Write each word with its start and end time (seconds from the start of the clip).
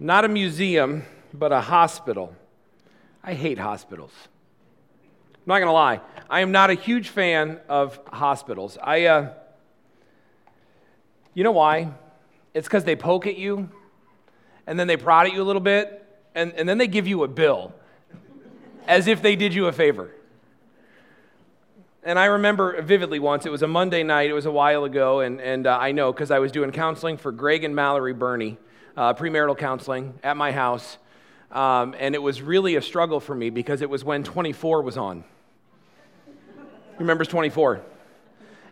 Not 0.00 0.24
a 0.24 0.28
museum, 0.28 1.04
but 1.32 1.52
a 1.52 1.60
hospital. 1.60 2.34
I 3.22 3.34
hate 3.34 3.58
hospitals. 3.58 4.12
I'm 5.34 5.40
not 5.46 5.58
going 5.58 5.68
to 5.68 5.72
lie. 5.72 6.00
I 6.28 6.40
am 6.40 6.52
not 6.52 6.70
a 6.70 6.74
huge 6.74 7.10
fan 7.10 7.60
of 7.68 7.98
hospitals. 8.12 8.76
I, 8.82 9.04
uh, 9.06 9.32
you 11.32 11.44
know 11.44 11.52
why? 11.52 11.92
It's 12.54 12.66
because 12.66 12.84
they 12.84 12.96
poke 12.96 13.26
at 13.26 13.36
you, 13.36 13.68
and 14.66 14.78
then 14.78 14.86
they 14.86 14.96
prod 14.96 15.26
at 15.26 15.32
you 15.32 15.42
a 15.42 15.44
little 15.44 15.60
bit, 15.60 16.04
and, 16.34 16.52
and 16.54 16.68
then 16.68 16.78
they 16.78 16.88
give 16.88 17.06
you 17.06 17.22
a 17.22 17.28
bill 17.28 17.72
as 18.86 19.06
if 19.06 19.22
they 19.22 19.36
did 19.36 19.54
you 19.54 19.66
a 19.66 19.72
favor. 19.72 20.10
And 22.02 22.18
I 22.18 22.26
remember 22.26 22.82
vividly 22.82 23.18
once, 23.18 23.46
it 23.46 23.52
was 23.52 23.62
a 23.62 23.68
Monday 23.68 24.02
night, 24.02 24.28
it 24.28 24.34
was 24.34 24.46
a 24.46 24.50
while 24.50 24.84
ago, 24.84 25.20
and, 25.20 25.40
and 25.40 25.66
uh, 25.66 25.78
I 25.80 25.92
know 25.92 26.12
because 26.12 26.30
I 26.30 26.38
was 26.38 26.52
doing 26.52 26.70
counseling 26.72 27.16
for 27.16 27.32
Greg 27.32 27.64
and 27.64 27.74
Mallory 27.74 28.12
Burney, 28.12 28.58
uh, 28.96 29.14
premarital 29.14 29.56
counseling 29.58 30.14
at 30.22 30.36
my 30.36 30.52
house. 30.52 30.98
Um, 31.50 31.94
and 31.98 32.14
it 32.14 32.22
was 32.22 32.42
really 32.42 32.76
a 32.76 32.82
struggle 32.82 33.20
for 33.20 33.34
me 33.34 33.50
because 33.50 33.80
it 33.80 33.90
was 33.90 34.04
when 34.04 34.24
24 34.24 34.82
was 34.82 34.96
on. 34.96 35.24
Who 36.56 37.00
remembers 37.00 37.28
24? 37.28 37.80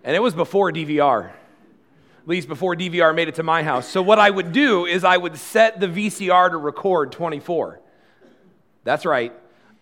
And 0.05 0.17
it 0.17 0.21
was 0.21 0.35
before 0.35 0.73
DVR, 0.73 1.29
at 1.29 1.35
least 2.27 2.49
before 2.49 2.75
DVR 2.75 3.15
made 3.15 3.29
it 3.29 3.37
to 3.37 3.43
my 3.43 3.63
house. 3.63 3.89
So 3.89 4.03
what 4.03 4.19
I 4.19 4.31
would 4.31 4.53
do 4.53 4.85
is 4.85 5.05
I 5.05 5.17
would 5.17 5.37
set 5.37 5.79
the 5.79 5.87
VCR 5.87 6.51
to 6.51 6.57
record 6.57 7.13
24. 7.13 7.81
That's 8.85 9.05
right, 9.05 9.33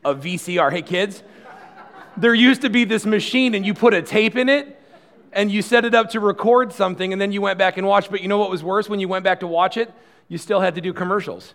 a 0.04 0.14
VCR. 0.14 0.70
Hey, 0.70 0.82
kids, 0.82 1.22
there 2.18 2.34
used 2.34 2.62
to 2.62 2.70
be 2.70 2.84
this 2.84 3.06
machine 3.06 3.54
and 3.54 3.64
you 3.64 3.72
put 3.72 3.94
a 3.94 4.02
tape 4.02 4.36
in 4.36 4.50
it 4.50 4.78
and 5.32 5.50
you 5.50 5.62
set 5.62 5.86
it 5.86 5.94
up 5.94 6.10
to 6.10 6.20
record 6.20 6.72
something 6.72 7.12
and 7.12 7.20
then 7.20 7.32
you 7.32 7.40
went 7.40 7.58
back 7.58 7.78
and 7.78 7.86
watched. 7.86 8.10
But 8.10 8.20
you 8.20 8.28
know 8.28 8.38
what 8.38 8.50
was 8.50 8.62
worse? 8.62 8.90
When 8.90 9.00
you 9.00 9.08
went 9.08 9.24
back 9.24 9.40
to 9.40 9.46
watch 9.46 9.78
it, 9.78 9.90
you 10.30 10.38
still 10.38 10.60
had 10.60 10.76
to 10.76 10.80
do 10.80 10.94
commercials. 10.94 11.54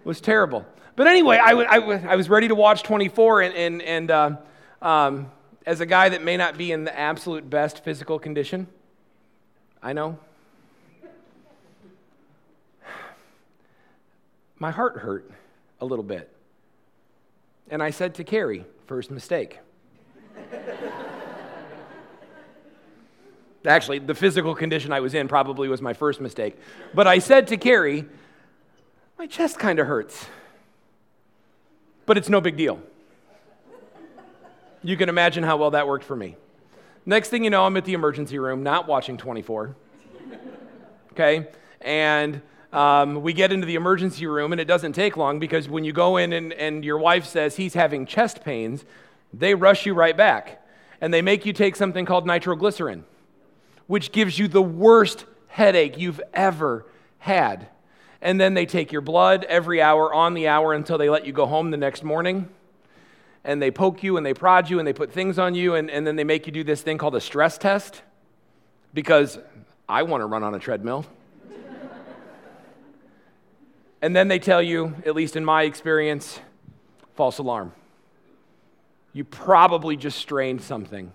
It 0.00 0.06
was 0.06 0.20
terrible. 0.20 0.66
But 0.96 1.06
anyway, 1.06 1.38
I, 1.38 1.50
w- 1.50 1.68
I, 1.70 1.78
w- 1.78 2.08
I 2.08 2.16
was 2.16 2.28
ready 2.28 2.48
to 2.48 2.54
watch 2.56 2.82
24, 2.82 3.42
and, 3.42 3.54
and, 3.54 3.82
and 3.82 4.10
uh, 4.10 4.36
um, 4.82 5.30
as 5.64 5.80
a 5.80 5.86
guy 5.86 6.08
that 6.08 6.22
may 6.22 6.36
not 6.36 6.58
be 6.58 6.72
in 6.72 6.82
the 6.82 6.98
absolute 6.98 7.48
best 7.48 7.84
physical 7.84 8.18
condition, 8.18 8.66
I 9.80 9.92
know. 9.92 10.18
My 14.58 14.72
heart 14.72 14.96
hurt 14.96 15.30
a 15.80 15.86
little 15.86 16.04
bit. 16.04 16.34
And 17.70 17.80
I 17.80 17.90
said 17.90 18.16
to 18.16 18.24
Carrie, 18.24 18.64
first 18.86 19.12
mistake. 19.12 19.60
Actually, 23.68 23.98
the 23.98 24.14
physical 24.14 24.54
condition 24.54 24.92
I 24.92 25.00
was 25.00 25.12
in 25.12 25.28
probably 25.28 25.68
was 25.68 25.82
my 25.82 25.92
first 25.92 26.22
mistake. 26.22 26.56
But 26.94 27.06
I 27.06 27.18
said 27.18 27.46
to 27.48 27.58
Carrie, 27.58 28.06
My 29.18 29.26
chest 29.26 29.58
kind 29.58 29.78
of 29.78 29.86
hurts. 29.86 30.26
But 32.06 32.16
it's 32.16 32.30
no 32.30 32.40
big 32.40 32.56
deal. 32.56 32.80
You 34.82 34.96
can 34.96 35.10
imagine 35.10 35.44
how 35.44 35.58
well 35.58 35.72
that 35.72 35.86
worked 35.86 36.04
for 36.04 36.16
me. 36.16 36.36
Next 37.04 37.28
thing 37.28 37.44
you 37.44 37.50
know, 37.50 37.66
I'm 37.66 37.76
at 37.76 37.84
the 37.84 37.92
emergency 37.92 38.38
room, 38.38 38.62
not 38.62 38.88
watching 38.88 39.18
24. 39.18 39.76
Okay? 41.12 41.48
And 41.82 42.40
um, 42.72 43.20
we 43.20 43.34
get 43.34 43.52
into 43.52 43.66
the 43.66 43.74
emergency 43.74 44.26
room, 44.26 44.52
and 44.52 44.60
it 44.60 44.66
doesn't 44.66 44.94
take 44.94 45.18
long 45.18 45.38
because 45.38 45.68
when 45.68 45.84
you 45.84 45.92
go 45.92 46.16
in 46.16 46.32
and, 46.32 46.54
and 46.54 46.84
your 46.84 46.96
wife 46.96 47.26
says 47.26 47.56
he's 47.56 47.74
having 47.74 48.06
chest 48.06 48.42
pains, 48.42 48.86
they 49.34 49.54
rush 49.54 49.84
you 49.84 49.92
right 49.92 50.16
back. 50.16 50.64
And 51.02 51.12
they 51.12 51.20
make 51.20 51.44
you 51.44 51.52
take 51.52 51.76
something 51.76 52.06
called 52.06 52.26
nitroglycerin 52.26 53.04
which 53.88 54.12
gives 54.12 54.38
you 54.38 54.46
the 54.46 54.62
worst 54.62 55.24
headache 55.48 55.98
you've 55.98 56.20
ever 56.32 56.86
had. 57.18 57.66
And 58.20 58.40
then 58.40 58.54
they 58.54 58.66
take 58.66 58.92
your 58.92 59.00
blood 59.00 59.44
every 59.48 59.82
hour 59.82 60.14
on 60.14 60.34
the 60.34 60.46
hour 60.46 60.74
until 60.74 60.98
they 60.98 61.10
let 61.10 61.26
you 61.26 61.32
go 61.32 61.46
home 61.46 61.72
the 61.72 61.76
next 61.76 62.04
morning. 62.04 62.48
And 63.44 63.60
they 63.60 63.70
poke 63.70 64.02
you 64.02 64.16
and 64.16 64.26
they 64.26 64.34
prod 64.34 64.68
you 64.68 64.78
and 64.78 64.86
they 64.86 64.92
put 64.92 65.12
things 65.12 65.38
on 65.38 65.54
you. 65.54 65.74
And, 65.74 65.90
and 65.90 66.06
then 66.06 66.16
they 66.16 66.24
make 66.24 66.46
you 66.46 66.52
do 66.52 66.62
this 66.62 66.82
thing 66.82 66.98
called 66.98 67.16
a 67.16 67.20
stress 67.20 67.56
test 67.56 68.02
because 68.92 69.38
I 69.88 70.02
want 70.02 70.20
to 70.20 70.26
run 70.26 70.42
on 70.42 70.54
a 70.54 70.58
treadmill. 70.58 71.06
and 74.02 74.14
then 74.14 74.28
they 74.28 74.38
tell 74.38 74.62
you, 74.62 74.94
at 75.06 75.14
least 75.14 75.34
in 75.34 75.44
my 75.44 75.62
experience, 75.62 76.40
false 77.14 77.38
alarm. 77.38 77.72
You 79.14 79.24
probably 79.24 79.96
just 79.96 80.18
strained 80.18 80.60
something. 80.60 81.12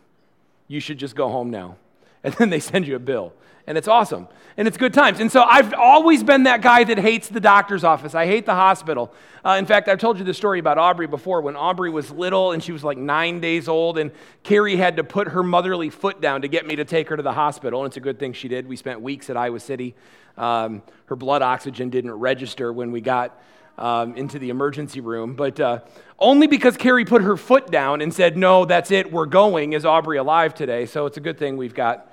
You 0.68 0.80
should 0.80 0.98
just 0.98 1.16
go 1.16 1.30
home 1.30 1.52
now 1.52 1.78
and 2.26 2.34
then 2.36 2.50
they 2.50 2.60
send 2.60 2.88
you 2.88 2.96
a 2.96 3.00
bill. 3.00 3.34
And 3.66 3.78
it's 3.78 3.88
awesome. 3.88 4.28
And 4.58 4.68
it's 4.68 4.78
good 4.78 4.94
times. 4.94 5.20
And 5.20 5.32
so 5.32 5.42
I've 5.42 5.74
always 5.74 6.22
been 6.22 6.44
that 6.44 6.62
guy 6.62 6.84
that 6.84 6.98
hates 6.98 7.30
the 7.30 7.40
doctor's 7.40 7.84
office. 7.84 8.14
I 8.14 8.26
hate 8.26 8.46
the 8.46 8.54
hospital. 8.54 9.14
Uh, 9.44 9.56
in 9.58 9.66
fact, 9.66 9.88
I've 9.88 10.00
told 10.00 10.20
you 10.20 10.26
the 10.26 10.34
story 10.34 10.60
about 10.60 10.78
Aubrey 10.78 11.08
before 11.08 11.42
when 11.42 11.56
Aubrey 11.56 11.90
was 11.90 12.12
little 12.12 12.52
and 12.52 12.62
she 12.62 12.72
was 12.74 12.84
like 12.84 12.98
nine 12.98 13.40
days 13.40 13.68
old, 13.68 13.98
and 13.98 14.12
Carrie 14.44 14.76
had 14.76 14.98
to 14.98 15.04
put 15.04 15.30
her 15.30 15.44
motherly 15.44 15.90
foot 15.90 16.22
down 16.22 16.42
to 16.42 16.48
get 16.48 16.68
me 16.68 16.76
to 16.76 16.86
take 16.86 17.08
her 17.10 17.16
to 17.16 17.24
the 17.24 17.32
hospital. 17.32 17.82
And 17.84 17.88
it's 17.88 17.98
a 17.98 18.02
good 18.02 18.20
thing 18.20 18.34
she 18.34 18.50
did. 18.50 18.68
We 18.68 18.76
spent 18.76 19.02
weeks 19.02 19.30
at 19.30 19.38
Iowa 19.38 19.60
City. 19.60 19.96
Um, 20.38 20.84
her 21.06 21.16
blood 21.16 21.42
oxygen 21.42 21.90
didn't 21.90 22.12
register 22.12 22.72
when 22.74 22.92
we 22.92 23.00
got 23.00 23.42
um, 23.78 24.16
into 24.16 24.40
the 24.40 24.50
emergency 24.50 25.00
room. 25.00 25.36
But 25.36 25.60
uh, 25.60 25.80
only 26.20 26.48
because 26.48 26.78
Carrie 26.78 27.06
put 27.06 27.22
her 27.22 27.38
foot 27.38 27.72
down 27.72 28.02
and 28.02 28.14
said, 28.14 28.38
No, 28.38 28.66
that's 28.66 28.92
it, 28.92 29.12
we're 29.12 29.26
going, 29.26 29.74
is 29.74 29.86
Aubrey 29.86 30.18
alive 30.18 30.54
today. 30.54 30.86
So 30.86 31.06
it's 31.06 31.18
a 31.18 31.22
good 31.22 31.38
thing 31.38 31.58
we've 31.58 31.74
got 31.74 32.13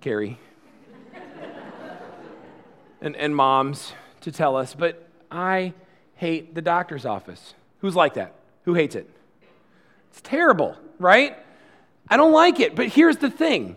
Carrie, 0.00 0.38
and, 3.00 3.16
and 3.16 3.34
moms 3.34 3.92
to 4.20 4.32
tell 4.32 4.56
us, 4.56 4.74
but 4.74 5.08
I 5.30 5.72
hate 6.14 6.54
the 6.54 6.62
doctor's 6.62 7.04
office. 7.04 7.54
Who's 7.80 7.96
like 7.96 8.14
that? 8.14 8.34
Who 8.64 8.74
hates 8.74 8.94
it? 8.94 9.08
It's 10.10 10.20
terrible, 10.20 10.76
right? 10.98 11.36
I 12.08 12.16
don't 12.16 12.32
like 12.32 12.60
it. 12.60 12.74
But 12.74 12.88
here's 12.88 13.18
the 13.18 13.30
thing 13.30 13.76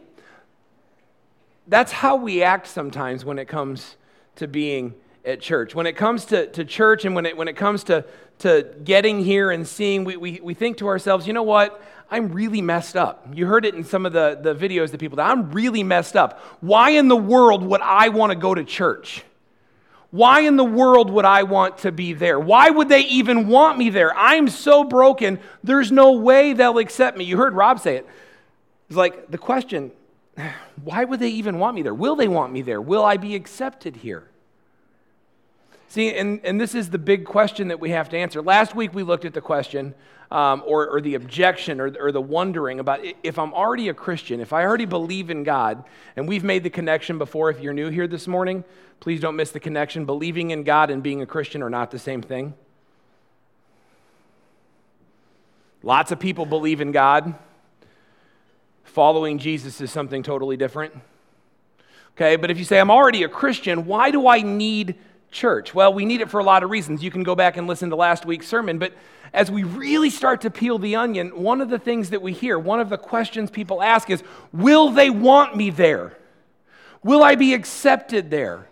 that's 1.68 1.92
how 1.92 2.16
we 2.18 2.44
act 2.44 2.68
sometimes 2.68 3.24
when 3.24 3.40
it 3.40 3.48
comes 3.48 3.96
to 4.36 4.48
being 4.48 4.94
at 5.24 5.40
church. 5.40 5.76
When 5.76 5.86
it 5.86 5.96
comes 5.96 6.26
to, 6.26 6.48
to 6.48 6.66
church 6.66 7.06
and 7.06 7.16
when 7.16 7.26
it, 7.26 7.38
when 7.38 7.48
it 7.48 7.56
comes 7.56 7.84
to, 7.86 8.06
to 8.40 8.68
getting 8.84 9.24
here 9.24 9.52
and 9.52 9.68
seeing, 9.68 10.04
we, 10.04 10.18
we, 10.18 10.40
we 10.42 10.54
think 10.54 10.78
to 10.78 10.88
ourselves, 10.88 11.28
you 11.28 11.34
know 11.34 11.44
what? 11.44 11.81
I'm 12.12 12.34
really 12.34 12.62
messed 12.62 12.98
up. 12.98 13.26
You 13.34 13.48
heard 13.48 13.66
it 13.66 13.74
in 13.74 13.86
some 13.86 14.06
of 14.06 14.12
the, 14.12 14.38
the 14.40 14.54
videos 14.54 14.92
that 14.92 15.00
people 15.00 15.16
did. 15.16 15.24
I'm 15.24 15.50
really 15.52 15.82
messed 15.82 16.18
up. 16.18 16.40
Why 16.60 16.92
in 16.92 17.08
the 17.08 17.16
world 17.16 17.64
would 17.64 17.80
I 17.82 18.10
want 18.10 18.32
to 18.32 18.38
go 18.38 18.54
to 18.54 18.66
church? 18.66 19.24
Why 20.12 20.42
in 20.42 20.58
the 20.58 20.66
world 20.66 21.10
would 21.10 21.24
I 21.24 21.44
want 21.44 21.80
to 21.80 21.92
be 21.94 22.12
there? 22.12 22.38
Why 22.38 22.70
would 22.70 22.90
they 22.90 23.02
even 23.02 23.48
want 23.48 23.78
me 23.78 23.90
there? 23.90 24.14
I'm 24.14 24.50
so 24.50 24.84
broken, 24.84 25.40
there's 25.64 25.90
no 25.90 26.12
way 26.12 26.52
they'll 26.52 26.80
accept 26.80 27.18
me. 27.18 27.24
You 27.24 27.38
heard 27.38 27.54
Rob 27.54 27.80
say 27.80 27.96
it. 27.96 28.08
It's 28.90 28.98
like 28.98 29.32
the 29.32 29.38
question 29.38 29.92
why 30.84 31.06
would 31.06 31.22
they 31.22 31.30
even 31.30 31.60
want 31.60 31.76
me 31.76 31.82
there? 31.82 31.94
Will 31.94 32.18
they 32.18 32.28
want 32.28 32.52
me 32.52 32.62
there? 32.62 32.82
Will 32.82 33.06
I 33.06 33.16
be 33.16 33.36
accepted 33.36 33.96
here? 33.96 34.28
See, 35.91 36.16
and, 36.16 36.40
and 36.46 36.59
this 36.59 36.74
is 36.74 36.90
the 36.90 36.97
big 36.97 37.25
question 37.25 37.68
that 37.68 37.81
we 37.81 37.90
have 37.90 38.07
to 38.12 38.18
answer. 38.18 38.41
Last 38.41 38.74
week 38.74 38.94
we 38.94 39.03
looked 39.03 39.25
at 39.25 39.34
the 39.34 39.41
question 39.41 39.94
um, 40.31 40.63
or, 40.66 40.88
or 40.88 41.02
the 41.02 41.16
objection 41.16 41.81
or, 41.81 41.94
or 42.00 42.13
the 42.13 42.22
wondering 42.22 42.79
about 42.79 43.02
if 43.24 43.38
I'm 43.38 43.53
already 43.53 43.90
a 43.90 43.94
Christian, 43.94 44.40
if 44.40 44.53
I 44.53 44.63
already 44.63 44.85
believe 44.85 45.30
in 45.30 45.44
God, 45.44 45.84
and 46.16 46.30
we've 46.30 46.46
made 46.46 46.63
the 46.63 46.69
connection 46.69 47.18
before. 47.18 47.50
If 47.50 47.59
you're 47.59 47.74
new 47.74 47.90
here 47.90 48.07
this 48.07 48.25
morning, 48.25 48.63
please 49.01 49.19
don't 49.19 49.35
miss 49.35 49.51
the 49.51 49.59
connection. 49.59 50.06
Believing 50.06 50.51
in 50.51 50.63
God 50.63 50.91
and 50.91 51.03
being 51.03 51.22
a 51.22 51.25
Christian 51.25 51.62
are 51.62 51.69
not 51.69 51.91
the 51.91 52.00
same 52.00 52.22
thing. 52.22 52.53
Lots 55.84 56.13
of 56.13 56.22
people 56.22 56.46
believe 56.46 56.80
in 56.80 56.94
God. 56.94 57.35
Following 58.85 59.40
Jesus 59.40 59.81
is 59.81 59.91
something 59.91 60.24
totally 60.24 60.56
different. 60.56 60.94
Okay, 62.16 62.38
but 62.38 62.50
if 62.50 62.57
you 62.57 62.63
say, 62.63 62.80
I'm 62.80 62.91
already 62.91 63.24
a 63.24 63.30
Christian, 63.30 63.85
why 63.85 64.12
do 64.12 64.30
I 64.30 64.41
need 64.41 64.96
church? 65.31 65.74
Well, 65.74 65.94
we 65.94 66.06
need 66.06 66.22
it 66.22 66.30
for 66.30 66.39
a 66.39 66.44
lot 66.44 66.63
of 66.63 66.69
reasons. 66.69 67.01
You 67.01 67.10
can 67.10 67.24
go 67.24 67.36
back 67.36 67.57
and 67.57 67.68
listen 67.68 67.89
to 67.89 67.95
last 67.95 68.25
week's 68.25 68.48
sermon, 68.48 68.78
but 68.78 68.94
as 69.33 69.50
we 69.50 69.63
really 69.63 70.10
start 70.10 70.42
to 70.42 70.51
peel 70.51 70.78
the 70.78 70.98
onion, 70.98 71.42
one 71.42 71.62
of 71.62 71.69
the 71.69 71.80
things 71.80 72.10
that 72.10 72.22
we 72.22 72.33
hear, 72.33 72.60
one 72.60 72.80
of 72.80 72.89
the 72.89 72.98
questions 72.98 73.50
people 73.50 73.81
ask 73.81 74.10
is 74.10 74.24
Will 74.51 74.89
they 74.89 75.10
want 75.10 75.56
me 75.56 75.69
there? 75.69 76.18
Will 77.04 77.24
I 77.24 77.36
be 77.36 77.54
accepted 77.54 78.30
there? 78.30 78.68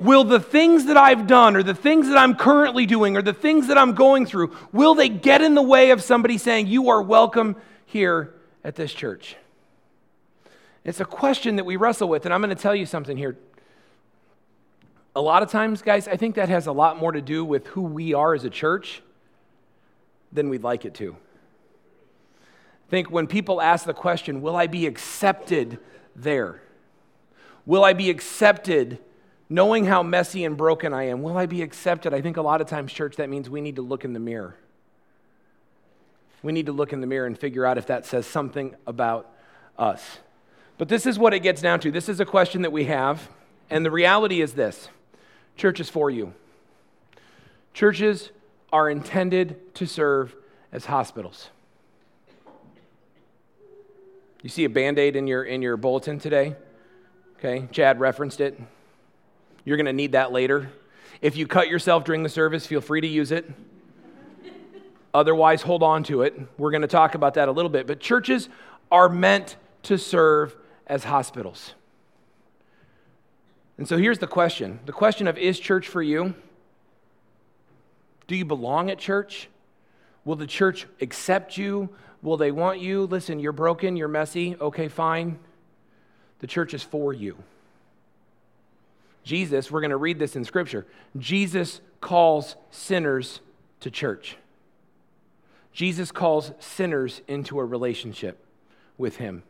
Will 0.00 0.24
the 0.24 0.40
things 0.40 0.86
that 0.86 0.96
I've 0.96 1.26
done 1.26 1.56
or 1.56 1.62
the 1.62 1.74
things 1.74 2.08
that 2.08 2.16
I'm 2.16 2.36
currently 2.36 2.86
doing 2.86 3.16
or 3.16 3.22
the 3.22 3.32
things 3.32 3.66
that 3.66 3.76
I'm 3.76 3.94
going 3.94 4.26
through, 4.26 4.56
will 4.72 4.94
they 4.94 5.08
get 5.08 5.42
in 5.42 5.54
the 5.54 5.62
way 5.62 5.90
of 5.90 6.02
somebody 6.02 6.38
saying, 6.38 6.68
You 6.68 6.88
are 6.88 7.02
welcome 7.02 7.56
here 7.84 8.34
at 8.64 8.76
this 8.76 8.92
church? 8.92 9.36
It's 10.84 11.00
a 11.00 11.04
question 11.04 11.56
that 11.56 11.64
we 11.64 11.76
wrestle 11.76 12.08
with, 12.08 12.24
and 12.24 12.32
I'm 12.32 12.40
going 12.40 12.54
to 12.54 12.62
tell 12.62 12.74
you 12.74 12.86
something 12.86 13.16
here 13.16 13.36
a 15.18 15.20
lot 15.20 15.42
of 15.42 15.50
times, 15.50 15.82
guys, 15.82 16.06
I 16.06 16.16
think 16.16 16.36
that 16.36 16.48
has 16.48 16.68
a 16.68 16.72
lot 16.72 16.96
more 16.96 17.10
to 17.10 17.20
do 17.20 17.44
with 17.44 17.66
who 17.66 17.82
we 17.82 18.14
are 18.14 18.34
as 18.34 18.44
a 18.44 18.50
church 18.50 19.02
than 20.30 20.48
we'd 20.48 20.62
like 20.62 20.84
it 20.84 20.94
to. 20.94 21.16
I 22.86 22.90
think 22.90 23.10
when 23.10 23.26
people 23.26 23.60
ask 23.60 23.84
the 23.84 23.92
question, 23.92 24.42
Will 24.42 24.54
I 24.54 24.68
be 24.68 24.86
accepted 24.86 25.80
there? 26.14 26.62
Will 27.66 27.82
I 27.82 27.94
be 27.94 28.10
accepted 28.10 29.00
knowing 29.48 29.86
how 29.86 30.04
messy 30.04 30.44
and 30.44 30.56
broken 30.56 30.94
I 30.94 31.08
am, 31.08 31.20
will 31.20 31.36
I 31.36 31.46
be 31.46 31.62
accepted? 31.62 32.14
I 32.14 32.20
think 32.20 32.36
a 32.36 32.42
lot 32.42 32.60
of 32.60 32.68
times, 32.68 32.92
church, 32.92 33.16
that 33.16 33.28
means 33.28 33.50
we 33.50 33.60
need 33.60 33.74
to 33.74 33.82
look 33.82 34.04
in 34.04 34.12
the 34.12 34.20
mirror. 34.20 34.54
We 36.44 36.52
need 36.52 36.66
to 36.66 36.72
look 36.72 36.92
in 36.92 37.00
the 37.00 37.08
mirror 37.08 37.26
and 37.26 37.36
figure 37.36 37.66
out 37.66 37.76
if 37.76 37.86
that 37.86 38.06
says 38.06 38.24
something 38.24 38.76
about 38.86 39.28
us. 39.76 40.18
But 40.76 40.88
this 40.88 41.06
is 41.06 41.18
what 41.18 41.34
it 41.34 41.40
gets 41.40 41.60
down 41.60 41.80
to. 41.80 41.90
This 41.90 42.08
is 42.08 42.20
a 42.20 42.24
question 42.24 42.62
that 42.62 42.70
we 42.70 42.84
have, 42.84 43.28
and 43.68 43.84
the 43.84 43.90
reality 43.90 44.40
is 44.40 44.52
this 44.52 44.90
church 45.58 45.80
is 45.80 45.90
for 45.90 46.08
you. 46.08 46.32
Churches 47.74 48.30
are 48.72 48.88
intended 48.88 49.74
to 49.74 49.86
serve 49.86 50.34
as 50.72 50.86
hospitals. 50.86 51.50
You 54.42 54.48
see 54.48 54.64
a 54.64 54.70
band 54.70 54.98
aid 54.98 55.16
in 55.16 55.26
your, 55.26 55.44
in 55.44 55.60
your 55.60 55.76
bulletin 55.76 56.18
today? 56.18 56.54
Okay, 57.38 57.68
Chad 57.72 58.00
referenced 58.00 58.40
it. 58.40 58.58
You're 59.64 59.76
going 59.76 59.86
to 59.86 59.92
need 59.92 60.12
that 60.12 60.32
later. 60.32 60.70
If 61.20 61.36
you 61.36 61.46
cut 61.46 61.68
yourself 61.68 62.04
during 62.04 62.22
the 62.22 62.28
service, 62.28 62.66
feel 62.66 62.80
free 62.80 63.00
to 63.00 63.06
use 63.06 63.32
it. 63.32 63.50
Otherwise, 65.12 65.62
hold 65.62 65.82
on 65.82 66.04
to 66.04 66.22
it. 66.22 66.38
We're 66.56 66.70
going 66.70 66.82
to 66.82 66.88
talk 66.88 67.14
about 67.14 67.34
that 67.34 67.48
a 67.48 67.52
little 67.52 67.68
bit. 67.68 67.86
But 67.86 67.98
churches 67.98 68.48
are 68.92 69.08
meant 69.08 69.56
to 69.84 69.98
serve 69.98 70.54
as 70.86 71.04
hospitals. 71.04 71.74
And 73.78 73.86
so 73.86 73.96
here's 73.96 74.18
the 74.18 74.26
question 74.26 74.80
the 74.84 74.92
question 74.92 75.26
of 75.26 75.38
is 75.38 75.58
church 75.58 75.88
for 75.88 76.02
you? 76.02 76.34
Do 78.26 78.36
you 78.36 78.44
belong 78.44 78.90
at 78.90 78.98
church? 78.98 79.48
Will 80.24 80.36
the 80.36 80.46
church 80.46 80.86
accept 81.00 81.56
you? 81.56 81.88
Will 82.20 82.36
they 82.36 82.50
want 82.50 82.80
you? 82.80 83.06
Listen, 83.06 83.38
you're 83.38 83.52
broken, 83.52 83.96
you're 83.96 84.08
messy. 84.08 84.56
Okay, 84.60 84.88
fine. 84.88 85.38
The 86.40 86.46
church 86.46 86.74
is 86.74 86.82
for 86.82 87.12
you. 87.12 87.36
Jesus, 89.24 89.70
we're 89.70 89.80
going 89.80 89.90
to 89.90 89.96
read 89.96 90.18
this 90.18 90.36
in 90.36 90.44
Scripture. 90.44 90.86
Jesus 91.16 91.80
calls 92.00 92.56
sinners 92.70 93.40
to 93.80 93.90
church. 93.90 94.36
Jesus 95.72 96.10
calls 96.10 96.52
sinners 96.58 97.22
into 97.28 97.58
a 97.60 97.64
relationship 97.64 98.44
with 98.96 99.16
Him. 99.16 99.42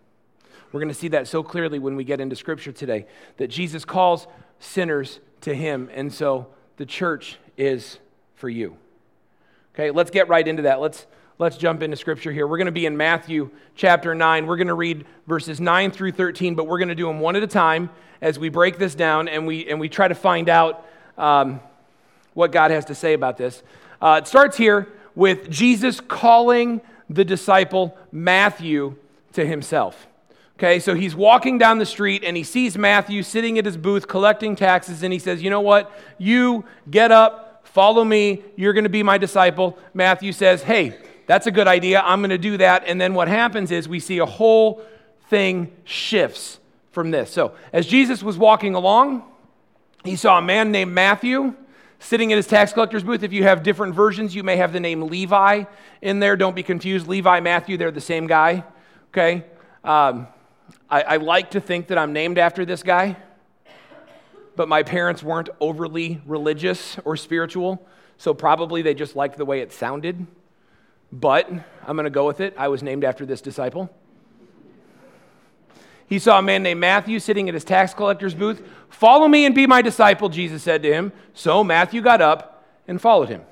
We're 0.72 0.80
going 0.80 0.88
to 0.88 0.94
see 0.94 1.08
that 1.08 1.26
so 1.26 1.42
clearly 1.42 1.78
when 1.78 1.96
we 1.96 2.04
get 2.04 2.20
into 2.20 2.36
Scripture 2.36 2.72
today 2.72 3.06
that 3.38 3.48
Jesus 3.48 3.84
calls 3.84 4.26
sinners 4.60 5.20
to 5.42 5.54
Him, 5.54 5.88
and 5.92 6.12
so 6.12 6.48
the 6.76 6.86
church 6.86 7.38
is 7.56 7.98
for 8.34 8.48
you. 8.48 8.76
Okay, 9.74 9.90
let's 9.90 10.10
get 10.10 10.28
right 10.28 10.46
into 10.46 10.62
that. 10.62 10.80
Let's, 10.80 11.06
let's 11.38 11.56
jump 11.56 11.82
into 11.82 11.96
Scripture 11.96 12.32
here. 12.32 12.46
We're 12.46 12.58
going 12.58 12.66
to 12.66 12.72
be 12.72 12.86
in 12.86 12.96
Matthew 12.96 13.50
chapter 13.76 14.14
9. 14.14 14.46
We're 14.46 14.56
going 14.56 14.68
to 14.68 14.74
read 14.74 15.06
verses 15.26 15.60
9 15.60 15.90
through 15.90 16.12
13, 16.12 16.54
but 16.54 16.66
we're 16.66 16.78
going 16.78 16.88
to 16.88 16.94
do 16.94 17.06
them 17.06 17.20
one 17.20 17.36
at 17.36 17.42
a 17.42 17.48
time 17.48 17.90
as 18.20 18.38
we 18.38 18.48
break 18.48 18.78
this 18.78 18.94
down 18.94 19.28
and 19.28 19.46
we, 19.46 19.68
and 19.68 19.80
we 19.80 19.88
try 19.88 20.08
to 20.08 20.14
find 20.14 20.48
out 20.48 20.84
um, 21.16 21.60
what 22.34 22.52
God 22.52 22.70
has 22.70 22.86
to 22.86 22.94
say 22.94 23.14
about 23.14 23.36
this. 23.36 23.62
Uh, 24.02 24.20
it 24.22 24.28
starts 24.28 24.56
here 24.56 24.88
with 25.14 25.50
Jesus 25.50 26.00
calling 26.00 26.80
the 27.08 27.24
disciple 27.24 27.96
Matthew 28.12 28.96
to 29.32 29.46
himself. 29.46 30.06
Okay, 30.58 30.80
so 30.80 30.94
he's 30.94 31.14
walking 31.14 31.56
down 31.56 31.78
the 31.78 31.86
street 31.86 32.24
and 32.24 32.36
he 32.36 32.42
sees 32.42 32.76
Matthew 32.76 33.22
sitting 33.22 33.60
at 33.60 33.64
his 33.64 33.76
booth 33.76 34.08
collecting 34.08 34.56
taxes, 34.56 35.04
and 35.04 35.12
he 35.12 35.20
says, 35.20 35.40
You 35.40 35.50
know 35.50 35.60
what? 35.60 35.92
You 36.18 36.64
get 36.90 37.12
up, 37.12 37.64
follow 37.64 38.02
me, 38.02 38.42
you're 38.56 38.72
going 38.72 38.82
to 38.82 38.90
be 38.90 39.04
my 39.04 39.18
disciple. 39.18 39.78
Matthew 39.94 40.32
says, 40.32 40.64
Hey, 40.64 40.98
that's 41.28 41.46
a 41.46 41.52
good 41.52 41.68
idea. 41.68 42.00
I'm 42.00 42.20
going 42.20 42.30
to 42.30 42.38
do 42.38 42.56
that. 42.56 42.82
And 42.86 43.00
then 43.00 43.14
what 43.14 43.28
happens 43.28 43.70
is 43.70 43.88
we 43.88 44.00
see 44.00 44.18
a 44.18 44.26
whole 44.26 44.82
thing 45.30 45.70
shifts 45.84 46.58
from 46.90 47.12
this. 47.12 47.30
So, 47.30 47.54
as 47.72 47.86
Jesus 47.86 48.20
was 48.20 48.36
walking 48.36 48.74
along, 48.74 49.22
he 50.02 50.16
saw 50.16 50.38
a 50.38 50.42
man 50.42 50.72
named 50.72 50.90
Matthew 50.90 51.54
sitting 52.00 52.32
at 52.32 52.36
his 52.36 52.48
tax 52.48 52.72
collector's 52.72 53.04
booth. 53.04 53.22
If 53.22 53.32
you 53.32 53.44
have 53.44 53.62
different 53.62 53.94
versions, 53.94 54.34
you 54.34 54.42
may 54.42 54.56
have 54.56 54.72
the 54.72 54.80
name 54.80 55.02
Levi 55.02 55.64
in 56.02 56.18
there. 56.18 56.36
Don't 56.36 56.56
be 56.56 56.64
confused. 56.64 57.06
Levi, 57.06 57.38
Matthew, 57.38 57.76
they're 57.76 57.92
the 57.92 58.00
same 58.00 58.26
guy. 58.26 58.64
Okay? 59.12 59.44
Um, 59.84 60.26
I, 60.90 61.02
I 61.02 61.16
like 61.16 61.50
to 61.50 61.60
think 61.60 61.88
that 61.88 61.98
I'm 61.98 62.12
named 62.12 62.38
after 62.38 62.64
this 62.64 62.82
guy, 62.82 63.16
but 64.56 64.68
my 64.68 64.82
parents 64.82 65.22
weren't 65.22 65.50
overly 65.60 66.20
religious 66.24 66.98
or 67.04 67.16
spiritual, 67.16 67.86
so 68.16 68.32
probably 68.32 68.82
they 68.82 68.94
just 68.94 69.14
liked 69.14 69.36
the 69.36 69.44
way 69.44 69.60
it 69.60 69.72
sounded. 69.72 70.26
But 71.12 71.50
I'm 71.50 71.96
going 71.96 72.04
to 72.04 72.10
go 72.10 72.26
with 72.26 72.40
it. 72.40 72.54
I 72.56 72.68
was 72.68 72.82
named 72.82 73.04
after 73.04 73.26
this 73.26 73.40
disciple. 73.40 73.90
He 76.06 76.18
saw 76.18 76.38
a 76.38 76.42
man 76.42 76.62
named 76.62 76.80
Matthew 76.80 77.18
sitting 77.18 77.48
at 77.48 77.54
his 77.54 77.64
tax 77.64 77.92
collector's 77.92 78.34
booth. 78.34 78.62
Follow 78.88 79.28
me 79.28 79.44
and 79.44 79.54
be 79.54 79.66
my 79.66 79.82
disciple, 79.82 80.30
Jesus 80.30 80.62
said 80.62 80.82
to 80.82 80.92
him. 80.92 81.12
So 81.34 81.62
Matthew 81.62 82.00
got 82.00 82.22
up 82.22 82.64
and 82.86 83.00
followed 83.00 83.28
him. 83.28 83.42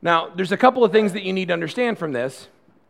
Now, 0.00 0.30
there's 0.30 0.52
a 0.52 0.56
couple 0.56 0.84
of 0.84 0.92
things 0.92 1.12
that 1.12 1.22
you 1.22 1.34
need 1.34 1.48
to 1.48 1.54
understand 1.54 1.98
from 1.98 2.12
this. 2.12 2.48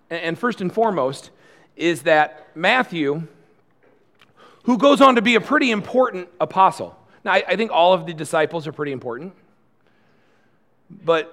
And 0.09 0.39
first 0.39 0.61
and 0.61 0.73
foremost, 0.73 1.31
is 1.77 2.03
that 2.03 2.49
Matthew, 2.57 3.27
who 4.65 4.79
goes 4.79 5.01
on 5.01 5.17
to 5.17 5.23
be 5.23 5.35
a 5.35 5.41
pretty 5.41 5.71
important 5.71 6.29
apostle. 6.41 6.99
Now, 7.25 7.33
I, 7.33 7.45
I 7.49 7.57
think 7.57 7.71
all 7.71 7.93
of 7.93 8.07
the 8.07 8.15
disciples 8.15 8.67
are 8.67 8.73
pretty 8.73 8.93
important, 8.93 9.35
but 10.91 11.33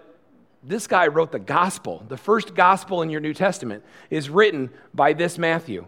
this 0.63 0.87
guy 0.87 1.07
wrote 1.07 1.31
the 1.31 1.39
gospel. 1.39 2.03
The 2.07 2.17
first 2.17 2.55
gospel 2.55 3.01
in 3.01 3.09
your 3.09 3.21
New 3.21 3.33
Testament 3.33 3.83
is 4.09 4.29
written 4.29 4.69
by 4.93 5.13
this 5.13 5.37
Matthew. 5.37 5.87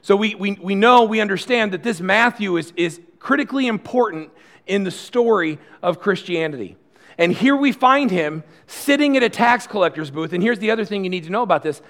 So 0.00 0.14
we, 0.14 0.34
we, 0.34 0.52
we 0.52 0.74
know, 0.74 1.04
we 1.04 1.20
understand 1.20 1.72
that 1.72 1.82
this 1.82 2.00
Matthew 2.00 2.56
is, 2.56 2.72
is 2.76 3.00
critically 3.18 3.66
important 3.66 4.30
in 4.66 4.84
the 4.84 4.90
story 4.90 5.58
of 5.82 5.98
Christianity. 5.98 6.76
And 7.16 7.32
here 7.32 7.56
we 7.56 7.72
find 7.72 8.10
him 8.10 8.44
sitting 8.68 9.16
at 9.16 9.24
a 9.24 9.28
tax 9.28 9.66
collector's 9.66 10.10
booth. 10.10 10.32
And 10.32 10.42
here's 10.42 10.60
the 10.60 10.70
other 10.70 10.84
thing 10.84 11.02
you 11.02 11.10
need 11.10 11.24
to 11.24 11.30
know 11.30 11.42
about 11.42 11.64
this 11.64 11.82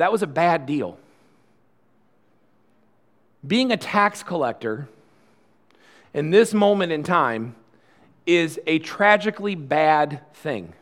that 0.00 0.10
was 0.10 0.22
a 0.22 0.26
bad 0.26 0.66
deal. 0.66 0.98
Being 3.46 3.72
a 3.72 3.76
tax 3.76 4.22
collector 4.22 4.88
in 6.14 6.30
this 6.30 6.52
moment 6.54 6.92
in 6.92 7.02
time 7.02 7.54
is 8.26 8.60
a 8.66 8.78
tragically 8.78 9.54
bad 9.54 10.20
thing 10.34 10.72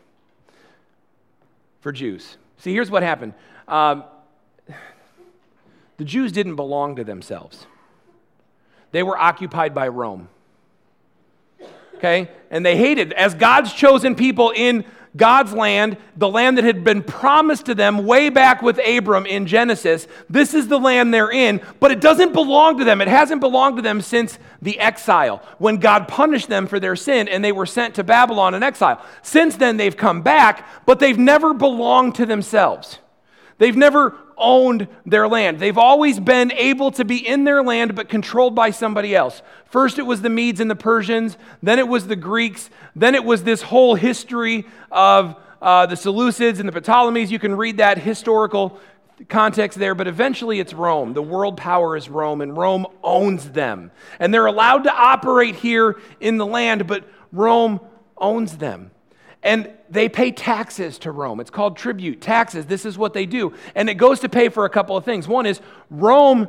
for 1.80 1.92
Jews. 1.92 2.36
See, 2.58 2.72
here's 2.72 2.90
what 2.90 3.02
happened 3.02 3.34
um, 3.66 4.04
the 5.96 6.04
Jews 6.04 6.32
didn't 6.32 6.56
belong 6.56 6.96
to 6.96 7.04
themselves, 7.04 7.66
they 8.92 9.02
were 9.02 9.18
occupied 9.18 9.74
by 9.74 9.88
Rome. 9.88 10.28
Okay? 11.96 12.30
And 12.52 12.64
they 12.64 12.76
hated, 12.76 13.12
as 13.12 13.34
God's 13.34 13.72
chosen 13.72 14.14
people 14.14 14.52
in 14.54 14.84
God's 15.16 15.52
land, 15.52 15.96
the 16.16 16.28
land 16.28 16.58
that 16.58 16.64
had 16.64 16.84
been 16.84 17.02
promised 17.02 17.66
to 17.66 17.74
them 17.74 18.06
way 18.06 18.28
back 18.28 18.62
with 18.62 18.78
Abram 18.86 19.26
in 19.26 19.46
Genesis. 19.46 20.06
This 20.28 20.54
is 20.54 20.68
the 20.68 20.78
land 20.78 21.12
they're 21.12 21.30
in, 21.30 21.60
but 21.80 21.90
it 21.90 22.00
doesn't 22.00 22.32
belong 22.32 22.78
to 22.78 22.84
them. 22.84 23.00
It 23.00 23.08
hasn't 23.08 23.40
belonged 23.40 23.76
to 23.76 23.82
them 23.82 24.00
since 24.00 24.38
the 24.60 24.78
exile, 24.78 25.42
when 25.58 25.78
God 25.78 26.08
punished 26.08 26.48
them 26.48 26.66
for 26.66 26.78
their 26.80 26.96
sin 26.96 27.28
and 27.28 27.44
they 27.44 27.52
were 27.52 27.66
sent 27.66 27.94
to 27.94 28.04
Babylon 28.04 28.54
in 28.54 28.62
exile. 28.62 29.04
Since 29.22 29.56
then, 29.56 29.76
they've 29.76 29.96
come 29.96 30.22
back, 30.22 30.66
but 30.86 30.98
they've 30.98 31.18
never 31.18 31.54
belonged 31.54 32.16
to 32.16 32.26
themselves. 32.26 32.98
They've 33.58 33.76
never 33.76 34.16
owned 34.38 34.88
their 35.04 35.28
land. 35.28 35.58
They've 35.58 35.78
always 35.78 36.18
been 36.20 36.52
able 36.52 36.90
to 36.92 37.04
be 37.04 37.26
in 37.26 37.44
their 37.44 37.62
land 37.62 37.94
but 37.94 38.08
controlled 38.08 38.54
by 38.54 38.70
somebody 38.70 39.14
else. 39.14 39.42
First, 39.66 39.98
it 39.98 40.02
was 40.02 40.22
the 40.22 40.30
Medes 40.30 40.60
and 40.60 40.70
the 40.70 40.76
Persians, 40.76 41.36
then 41.62 41.78
it 41.78 41.88
was 41.88 42.06
the 42.06 42.16
Greeks, 42.16 42.70
then 42.96 43.14
it 43.14 43.24
was 43.24 43.42
this 43.42 43.62
whole 43.62 43.94
history 43.94 44.66
of 44.90 45.36
uh, 45.60 45.86
the 45.86 45.94
Seleucids 45.94 46.60
and 46.60 46.68
the 46.68 46.80
Ptolemies. 46.80 47.30
You 47.30 47.38
can 47.38 47.54
read 47.54 47.78
that 47.78 47.98
historical 47.98 48.78
context 49.28 49.78
there, 49.78 49.94
but 49.94 50.06
eventually 50.06 50.60
it's 50.60 50.72
Rome. 50.72 51.12
The 51.12 51.22
world 51.22 51.56
power 51.56 51.96
is 51.96 52.08
Rome, 52.08 52.40
and 52.40 52.56
Rome 52.56 52.86
owns 53.02 53.50
them. 53.50 53.90
And 54.20 54.32
they're 54.32 54.46
allowed 54.46 54.84
to 54.84 54.94
operate 54.94 55.56
here 55.56 55.96
in 56.20 56.36
the 56.36 56.46
land, 56.46 56.86
but 56.86 57.04
Rome 57.32 57.80
owns 58.16 58.56
them. 58.58 58.90
And 59.42 59.70
they 59.88 60.08
pay 60.08 60.32
taxes 60.32 60.98
to 61.00 61.12
Rome. 61.12 61.40
It's 61.40 61.50
called 61.50 61.76
tribute, 61.76 62.20
taxes. 62.20 62.66
This 62.66 62.84
is 62.84 62.98
what 62.98 63.12
they 63.12 63.24
do. 63.24 63.54
And 63.74 63.88
it 63.88 63.94
goes 63.94 64.20
to 64.20 64.28
pay 64.28 64.48
for 64.48 64.64
a 64.64 64.70
couple 64.70 64.96
of 64.96 65.04
things. 65.04 65.28
One 65.28 65.46
is 65.46 65.60
Rome, 65.90 66.48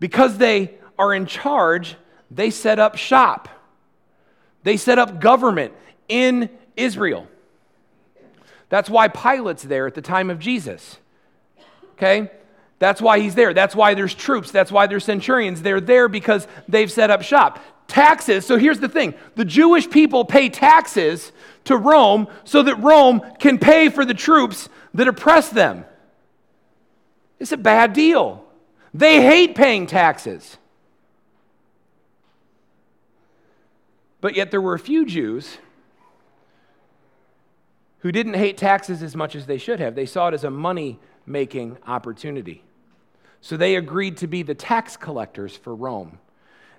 because 0.00 0.38
they 0.38 0.74
are 0.98 1.14
in 1.14 1.26
charge, 1.26 1.96
they 2.30 2.50
set 2.50 2.78
up 2.78 2.96
shop, 2.96 3.48
they 4.64 4.76
set 4.76 4.98
up 4.98 5.20
government 5.20 5.72
in 6.08 6.50
Israel. 6.76 7.28
That's 8.68 8.90
why 8.90 9.08
Pilate's 9.08 9.62
there 9.62 9.86
at 9.86 9.94
the 9.94 10.02
time 10.02 10.30
of 10.30 10.38
Jesus. 10.38 10.98
Okay? 11.92 12.30
That's 12.78 13.00
why 13.00 13.18
he's 13.20 13.34
there. 13.34 13.54
That's 13.54 13.74
why 13.74 13.94
there's 13.94 14.14
troops. 14.14 14.50
That's 14.50 14.70
why 14.70 14.86
there's 14.86 15.04
centurions. 15.04 15.62
They're 15.62 15.80
there 15.80 16.08
because 16.08 16.46
they've 16.68 16.90
set 16.90 17.10
up 17.10 17.22
shop 17.22 17.60
taxes. 17.88 18.46
So 18.46 18.56
here's 18.56 18.78
the 18.78 18.88
thing 18.88 19.14
the 19.34 19.44
Jewish 19.44 19.90
people 19.90 20.24
pay 20.24 20.48
taxes 20.48 21.32
to 21.64 21.76
Rome 21.76 22.28
so 22.44 22.62
that 22.62 22.76
Rome 22.76 23.22
can 23.40 23.58
pay 23.58 23.88
for 23.88 24.04
the 24.04 24.14
troops 24.14 24.68
that 24.94 25.08
oppress 25.08 25.48
them. 25.48 25.84
It's 27.40 27.52
a 27.52 27.56
bad 27.56 27.92
deal. 27.92 28.44
They 28.94 29.22
hate 29.22 29.54
paying 29.54 29.86
taxes. 29.86 30.56
But 34.20 34.34
yet 34.34 34.50
there 34.50 34.60
were 34.60 34.74
a 34.74 34.78
few 34.78 35.06
Jews 35.06 35.58
who 38.00 38.12
didn't 38.12 38.34
hate 38.34 38.56
taxes 38.56 39.02
as 39.02 39.14
much 39.14 39.36
as 39.36 39.46
they 39.46 39.58
should 39.58 39.80
have. 39.80 39.94
They 39.94 40.06
saw 40.06 40.28
it 40.28 40.34
as 40.34 40.44
a 40.44 40.50
money 40.50 40.98
making 41.26 41.78
opportunity. 41.86 42.64
So 43.40 43.56
they 43.56 43.76
agreed 43.76 44.16
to 44.18 44.26
be 44.26 44.42
the 44.42 44.54
tax 44.54 44.96
collectors 44.96 45.56
for 45.56 45.74
Rome. 45.74 46.18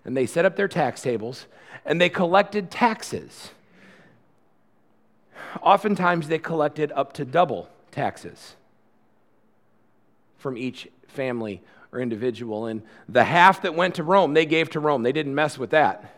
And 0.06 0.16
they 0.16 0.26
set 0.26 0.46
up 0.46 0.56
their 0.56 0.68
tax 0.68 1.02
tables 1.02 1.46
and 1.86 2.00
they 2.00 2.10
collected 2.10 2.72
taxes. 2.72 3.52
Oftentimes, 5.62 6.28
they 6.28 6.40
collected 6.40 6.92
up 6.92 7.14
to 7.14 7.26
double 7.26 7.70
taxes 7.92 8.56
from 10.38 10.58
each 10.58 10.88
family 11.08 11.62
or 11.92 12.00
individual. 12.00 12.68
And 12.68 12.84
the 13.08 13.24
half 13.24 13.62
that 13.64 13.76
went 13.76 13.96
to 13.96 14.04
Rome, 14.04 14.34
they 14.34 14.46
gave 14.46 14.70
to 14.72 14.80
Rome. 14.80 15.04
They 15.04 15.12
didn't 15.12 15.36
mess 15.36 15.58
with 15.58 15.72
that. 15.72 16.16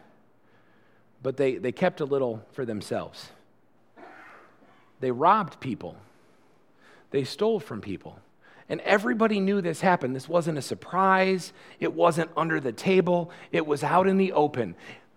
But 1.23 1.37
they, 1.37 1.55
they 1.55 1.71
kept 1.71 2.01
a 2.01 2.05
little 2.05 2.43
for 2.51 2.65
themselves. 2.65 3.29
They 4.99 5.11
robbed 5.11 5.59
people, 5.59 5.95
they 7.09 7.23
stole 7.23 7.59
from 7.59 7.81
people. 7.81 8.19
And 8.69 8.81
everybody 8.81 9.39
knew 9.39 9.61
this 9.61 9.81
happened. 9.81 10.15
This 10.15 10.29
wasn't 10.29 10.57
a 10.57 10.61
surprise. 10.61 11.53
It 11.79 11.93
wasn't 11.93 12.31
under 12.37 12.59
the 12.59 12.71
table. 12.71 13.31
It 13.51 13.65
was 13.67 13.83
out 13.83 14.07
in 14.07 14.17
the 14.17 14.31
open. 14.31 14.75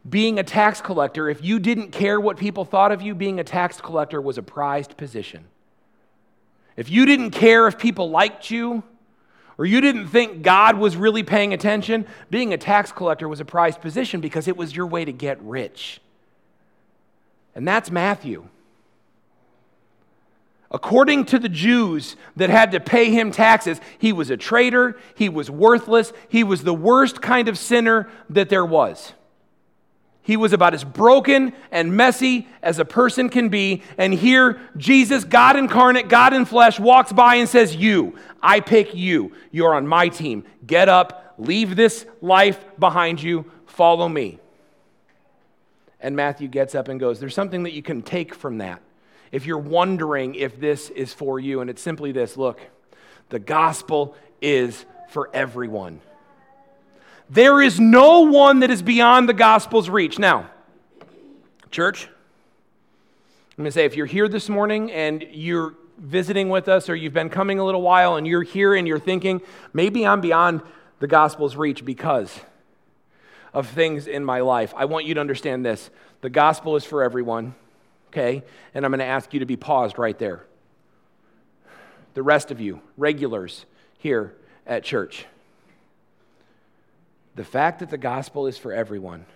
Being 0.09 0.39
a 0.39 0.43
tax 0.43 0.81
collector, 0.81 1.29
if 1.29 1.43
you 1.43 1.59
didn't 1.59 1.91
care 1.91 2.21
what 2.21 2.37
people 2.37 2.65
thought 2.65 2.93
of 2.93 3.01
you, 3.01 3.15
being 3.15 3.41
a 3.41 3.45
tax 3.45 3.81
collector 3.81 4.21
was 4.21 4.39
a 4.39 4.43
prized 4.43 4.97
position. 4.97 5.45
If 6.77 6.91
you 6.91 7.07
didn't 7.07 7.31
care 7.31 7.69
if 7.69 7.79
people 7.79 8.11
liked 8.11 8.51
you, 8.51 8.83
or 9.57 9.67
you 9.67 9.81
didn't 9.81 10.09
think 10.09 10.43
God 10.43 10.77
was 10.79 10.97
really 10.97 11.23
paying 11.23 11.53
attention, 11.53 12.07
being 12.29 12.53
a 12.53 12.59
tax 12.59 12.91
collector 12.91 13.29
was 13.29 13.41
a 13.41 13.45
prized 13.45 13.81
position 13.81 14.21
because 14.21 14.49
it 14.49 14.57
was 14.57 14.75
your 14.75 14.87
way 14.87 15.05
to 15.05 15.13
get 15.13 15.41
rich. 15.43 16.01
And 17.55 17.67
that's 17.67 17.91
Matthew. 17.91 18.49
According 20.75 21.27
to 21.27 21.39
the 21.39 21.49
Jews 21.49 22.17
that 22.35 22.51
had 22.51 22.73
to 22.73 22.81
pay 22.81 23.13
him 23.13 23.31
taxes, 23.31 23.81
he 23.97 24.13
was 24.13 24.29
a 24.29 24.37
traitor, 24.37 24.99
he 25.15 25.29
was 25.29 25.49
worthless, 25.49 26.13
he 26.29 26.43
was 26.43 26.65
the 26.65 26.75
worst 26.75 27.23
kind 27.23 27.49
of 27.49 27.57
sinner 27.57 28.11
that 28.31 28.49
there 28.49 28.67
was. 28.67 29.13
He 30.23 30.37
was 30.37 30.53
about 30.53 30.75
as 30.75 30.83
broken 30.83 31.53
and 31.71 31.97
messy 31.97 32.49
as 32.61 32.81
a 32.81 32.85
person 32.85 33.29
can 33.29 33.51
be. 33.51 33.85
And 33.97 34.13
here, 34.13 34.59
Jesus, 34.77 35.23
God 35.23 35.55
incarnate, 35.55 36.09
God 36.09 36.35
in 36.35 36.45
flesh, 36.45 36.81
walks 36.81 37.13
by 37.13 37.37
and 37.37 37.49
says, 37.49 37.77
You, 37.77 38.19
I 38.43 38.59
pick 38.59 38.97
you. 38.97 39.31
You're 39.53 39.77
on 39.77 39.87
my 39.87 40.09
team. 40.09 40.43
Get 40.67 40.89
up, 40.89 41.37
leave 41.39 41.77
this 41.77 42.05
life 42.21 42.65
behind 42.81 43.23
you, 43.23 43.49
follow 43.67 44.09
me. 44.09 44.41
And 46.01 46.17
Matthew 46.17 46.49
gets 46.49 46.75
up 46.75 46.89
and 46.89 46.99
goes, 46.99 47.21
There's 47.21 47.35
something 47.35 47.63
that 47.63 47.75
you 47.75 47.83
can 47.83 48.03
take 48.03 48.35
from 48.35 48.59
that 48.59 48.83
if 49.35 49.47
you're 49.47 49.59
wondering 49.59 50.37
if 50.37 50.61
this 50.61 50.91
is 50.91 51.13
for 51.13 51.41
you, 51.41 51.61
and 51.61 51.69
it's 51.69 51.83
simply 51.83 52.13
this 52.13 52.37
look, 52.37 52.61
the 53.31 53.41
gospel 53.41 54.15
is 54.41 54.87
for 55.11 55.29
everyone. 55.35 56.01
There 57.29 57.61
is 57.61 57.81
no 57.81 58.21
one 58.21 58.61
that 58.61 58.71
is 58.71 58.81
beyond 58.81 59.29
the 59.29 59.33
gospel's 59.33 59.91
reach. 59.91 60.21
Now, 60.21 60.49
church, 61.73 62.07
I'm 62.07 63.57
going 63.57 63.65
to 63.65 63.73
say 63.73 63.85
if 63.85 63.97
you're 63.97 64.07
here 64.07 64.29
this 64.29 64.49
morning 64.49 64.93
and 64.93 65.27
you're 65.33 65.75
visiting 65.99 66.49
with 66.49 66.69
us 66.69 66.89
or 66.89 66.95
you've 66.95 67.13
been 67.13 67.29
coming 67.29 67.59
a 67.59 67.65
little 67.65 67.83
while 67.83 68.15
and 68.15 68.29
you're 68.29 68.45
here 68.45 68.77
and 68.77 68.87
you're 68.87 69.01
thinking, 69.01 69.43
maybe 69.73 70.07
I'm 70.07 70.21
beyond 70.21 70.63
the 71.01 71.09
gospel's 71.09 71.57
reach 71.57 71.85
because 71.85 72.33
of 73.53 73.67
things 73.67 74.07
in 74.07 74.25
my 74.25 74.43
life, 74.43 74.73
I 74.77 74.85
want 74.85 75.07
you 75.07 75.15
to 75.15 75.21
understand 75.21 75.67
this 75.67 75.91
the 76.21 76.31
gospel 76.31 76.77
is 76.77 76.85
for 76.85 77.03
everyone 77.03 77.57
okay? 78.15 78.45
And 78.75 78.85
I'm 78.85 78.93
going 78.93 79.01
to 79.01 79.05
ask 79.05 79.35
you 79.35 79.41
to 79.41 79.47
be 79.47 79.57
paused 79.57 79.99
right 79.99 80.19
there. 80.19 80.45
The 82.15 82.23
rest 82.23 82.53
of 82.53 82.61
you, 82.61 82.81
regulars 82.97 83.67
here 83.99 84.35
at 84.67 84.85
church, 84.85 85.27
the 87.35 87.45
fact 87.45 87.81
that 87.81 87.91
the 87.91 87.99
gospel 87.99 88.47
is 88.47 88.57
for 88.57 88.73
everyone, 88.73 89.27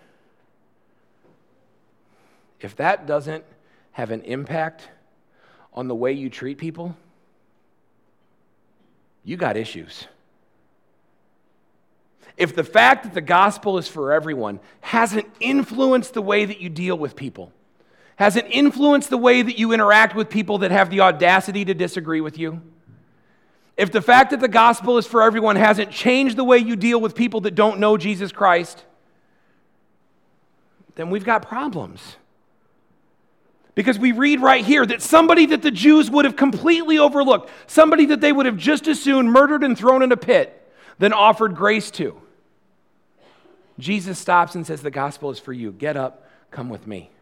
if 2.61 2.77
that 2.77 3.07
doesn't 3.07 3.45
have 3.93 4.13
an 4.13 4.23
impact 4.23 4.89
on 5.75 5.89
the 5.89 5.95
way 5.95 6.13
you 6.13 6.31
treat 6.31 6.59
people, 6.59 6.97
you 9.25 9.37
got 9.37 9.57
issues. 9.57 10.07
If 12.37 12.55
the 12.55 12.63
fact 12.63 13.03
that 13.03 13.15
the 13.15 13.21
gospel 13.21 13.79
is 13.79 13.89
for 13.89 14.13
everyone 14.13 14.61
hasn't 14.81 15.27
influenced 15.41 16.15
the 16.15 16.23
way 16.23 16.45
that 16.45 16.61
you 16.61 16.69
deal 16.69 16.97
with 16.97 17.17
people, 17.17 17.53
has 18.19 18.35
it 18.35 18.47
influenced 18.51 19.11
the 19.11 19.17
way 19.17 19.43
that 19.43 19.61
you 19.61 19.71
interact 19.71 20.17
with 20.17 20.29
people 20.29 20.59
that 20.59 20.73
have 20.73 20.91
the 20.91 21.03
audacity 21.03 21.65
to 21.65 21.73
disagree 21.73 22.21
with 22.21 22.37
you? 22.37 22.61
If 23.77 23.93
the 23.93 24.03
fact 24.03 24.33
that 24.33 24.41
the 24.41 24.49
gospel 24.49 24.99
is 24.99 25.07
for 25.07 25.23
everyone 25.23 25.55
hasn't 25.55 25.93
changed 25.93 26.37
the 26.37 26.43
way 26.43 26.59
you 26.59 26.75
deal 26.75 27.01
with 27.01 27.15
people 27.15 27.43
that 27.43 27.55
don't 27.55 27.79
know 27.79 27.97
Jesus 27.97 28.33
Christ, 28.33 28.85
then 30.97 31.11
we've 31.11 31.25
got 31.25 31.47
problems. 31.47 32.17
Because 33.77 34.01
we 34.01 34.11
read 34.11 34.41
right 34.41 34.65
here 34.65 34.85
that 34.85 35.01
somebody 35.01 35.47
that 35.47 35.63
the 35.63 35.71
Jews 35.71 36.11
would 36.11 36.25
have 36.25 36.35
completely 36.35 36.99
overlooked, 36.99 37.49
somebody 37.69 38.07
that 38.07 38.21
they 38.21 38.33
would 38.33 38.47
have 38.47 38.57
just 38.57 38.89
as 38.89 39.01
soon 39.01 39.31
murdered 39.31 39.63
and 39.63 39.79
thrown 39.79 40.03
in 40.03 40.11
a 40.11 40.17
pit, 40.17 40.69
than 40.99 41.13
offered 41.13 41.55
grace 41.55 41.93
to. 41.93 42.21
Jesus 43.79 44.19
stops 44.19 44.57
and 44.57 44.67
says, 44.67 44.83
The 44.83 44.91
gospel 44.91 45.31
is 45.31 45.39
for 45.39 45.53
you. 45.53 45.71
Get 45.71 45.97
up, 45.97 46.29
come 46.51 46.69
with 46.69 46.85
me. 46.85 47.13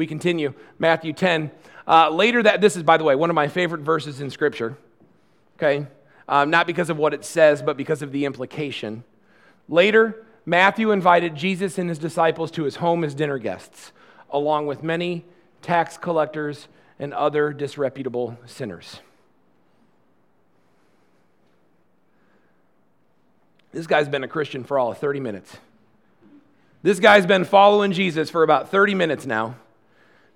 We 0.00 0.06
continue, 0.06 0.54
Matthew 0.78 1.12
10. 1.12 1.50
Uh, 1.86 2.08
later, 2.08 2.42
that 2.42 2.62
this 2.62 2.74
is, 2.74 2.82
by 2.82 2.96
the 2.96 3.04
way, 3.04 3.14
one 3.14 3.28
of 3.28 3.34
my 3.34 3.48
favorite 3.48 3.82
verses 3.82 4.22
in 4.22 4.30
Scripture. 4.30 4.78
Okay, 5.58 5.86
um, 6.26 6.48
not 6.48 6.66
because 6.66 6.88
of 6.88 6.96
what 6.96 7.12
it 7.12 7.22
says, 7.22 7.60
but 7.60 7.76
because 7.76 8.00
of 8.00 8.10
the 8.10 8.24
implication. 8.24 9.04
Later, 9.68 10.24
Matthew 10.46 10.90
invited 10.90 11.34
Jesus 11.36 11.76
and 11.76 11.90
his 11.90 11.98
disciples 11.98 12.50
to 12.52 12.64
his 12.64 12.76
home 12.76 13.04
as 13.04 13.14
dinner 13.14 13.36
guests, 13.36 13.92
along 14.30 14.66
with 14.66 14.82
many 14.82 15.26
tax 15.60 15.98
collectors 15.98 16.68
and 16.98 17.12
other 17.12 17.52
disreputable 17.52 18.38
sinners. 18.46 19.00
This 23.70 23.86
guy's 23.86 24.08
been 24.08 24.24
a 24.24 24.28
Christian 24.28 24.64
for 24.64 24.78
all 24.78 24.92
of 24.92 24.96
30 24.96 25.20
minutes. 25.20 25.58
This 26.82 27.00
guy's 27.00 27.26
been 27.26 27.44
following 27.44 27.92
Jesus 27.92 28.30
for 28.30 28.42
about 28.42 28.70
30 28.70 28.94
minutes 28.94 29.26
now. 29.26 29.56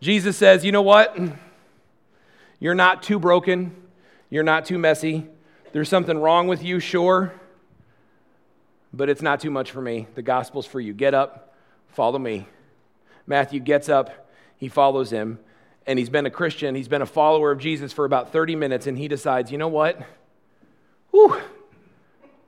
Jesus 0.05 0.37
says, 0.37 0.67
You 0.67 0.71
know 0.71 0.83
what? 0.83 1.17
You're 2.61 2.75
not 2.75 3.03
too 3.03 3.19
broken. 3.19 3.75
You're 4.29 4.43
not 4.43 4.67
too 4.67 4.79
messy. 4.79 5.27
There's 5.73 5.89
something 5.89 6.19
wrong 6.19 6.47
with 6.47 6.63
you, 6.63 6.79
sure, 6.79 7.33
but 8.93 9.09
it's 9.09 9.23
not 9.23 9.41
too 9.41 9.51
much 9.51 9.71
for 9.71 9.81
me. 9.81 10.07
The 10.15 10.21
gospel's 10.21 10.67
for 10.67 10.79
you. 10.79 10.93
Get 10.93 11.15
up, 11.15 11.55
follow 11.89 12.19
me. 12.19 12.47
Matthew 13.27 13.61
gets 13.61 13.89
up, 13.89 14.29
he 14.59 14.69
follows 14.69 15.11
him, 15.11 15.39
and 15.87 15.99
he's 15.99 16.11
been 16.11 16.27
a 16.27 16.31
Christian. 16.31 16.75
He's 16.75 16.87
been 16.87 17.01
a 17.01 17.07
follower 17.07 17.51
of 17.51 17.59
Jesus 17.59 17.91
for 17.91 18.05
about 18.05 18.31
30 18.31 18.57
minutes, 18.57 18.87
and 18.87 18.99
he 18.99 19.09
decides, 19.09 19.51
you 19.51 19.57
know 19.57 19.69
what? 19.69 19.99
Whew, 21.13 21.41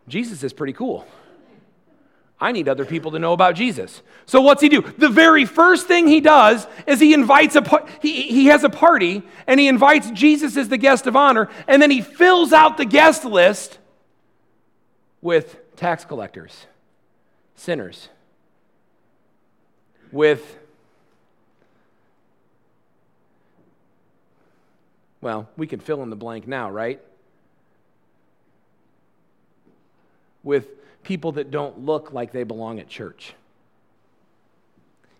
Jesus 0.08 0.42
is 0.42 0.52
pretty 0.52 0.74
cool. 0.74 1.06
I 2.38 2.52
need 2.52 2.68
other 2.68 2.84
people 2.84 3.12
to 3.12 3.18
know 3.18 3.32
about 3.32 3.54
Jesus. 3.54 4.02
So 4.26 4.42
what's 4.42 4.60
he 4.60 4.68
do? 4.68 4.82
The 4.82 5.08
very 5.08 5.46
first 5.46 5.86
thing 5.86 6.06
he 6.06 6.20
does 6.20 6.66
is 6.86 7.00
he 7.00 7.14
invites 7.14 7.56
a 7.56 7.86
he, 8.02 8.22
he 8.22 8.46
has 8.46 8.62
a 8.62 8.68
party 8.68 9.22
and 9.46 9.58
he 9.58 9.68
invites 9.68 10.10
Jesus 10.10 10.56
as 10.56 10.68
the 10.68 10.76
guest 10.76 11.06
of 11.06 11.16
honor 11.16 11.48
and 11.66 11.80
then 11.80 11.90
he 11.90 12.02
fills 12.02 12.52
out 12.52 12.76
the 12.76 12.84
guest 12.84 13.24
list 13.24 13.78
with 15.22 15.58
tax 15.76 16.04
collectors, 16.04 16.66
sinners, 17.54 18.10
with 20.12 20.58
well, 25.22 25.48
we 25.56 25.66
can 25.66 25.80
fill 25.80 26.02
in 26.02 26.10
the 26.10 26.16
blank 26.16 26.46
now, 26.46 26.70
right? 26.70 27.00
With 30.44 30.68
people 31.06 31.30
that 31.32 31.52
don't 31.52 31.86
look 31.86 32.12
like 32.12 32.32
they 32.32 32.42
belong 32.42 32.80
at 32.80 32.88
church. 32.88 33.34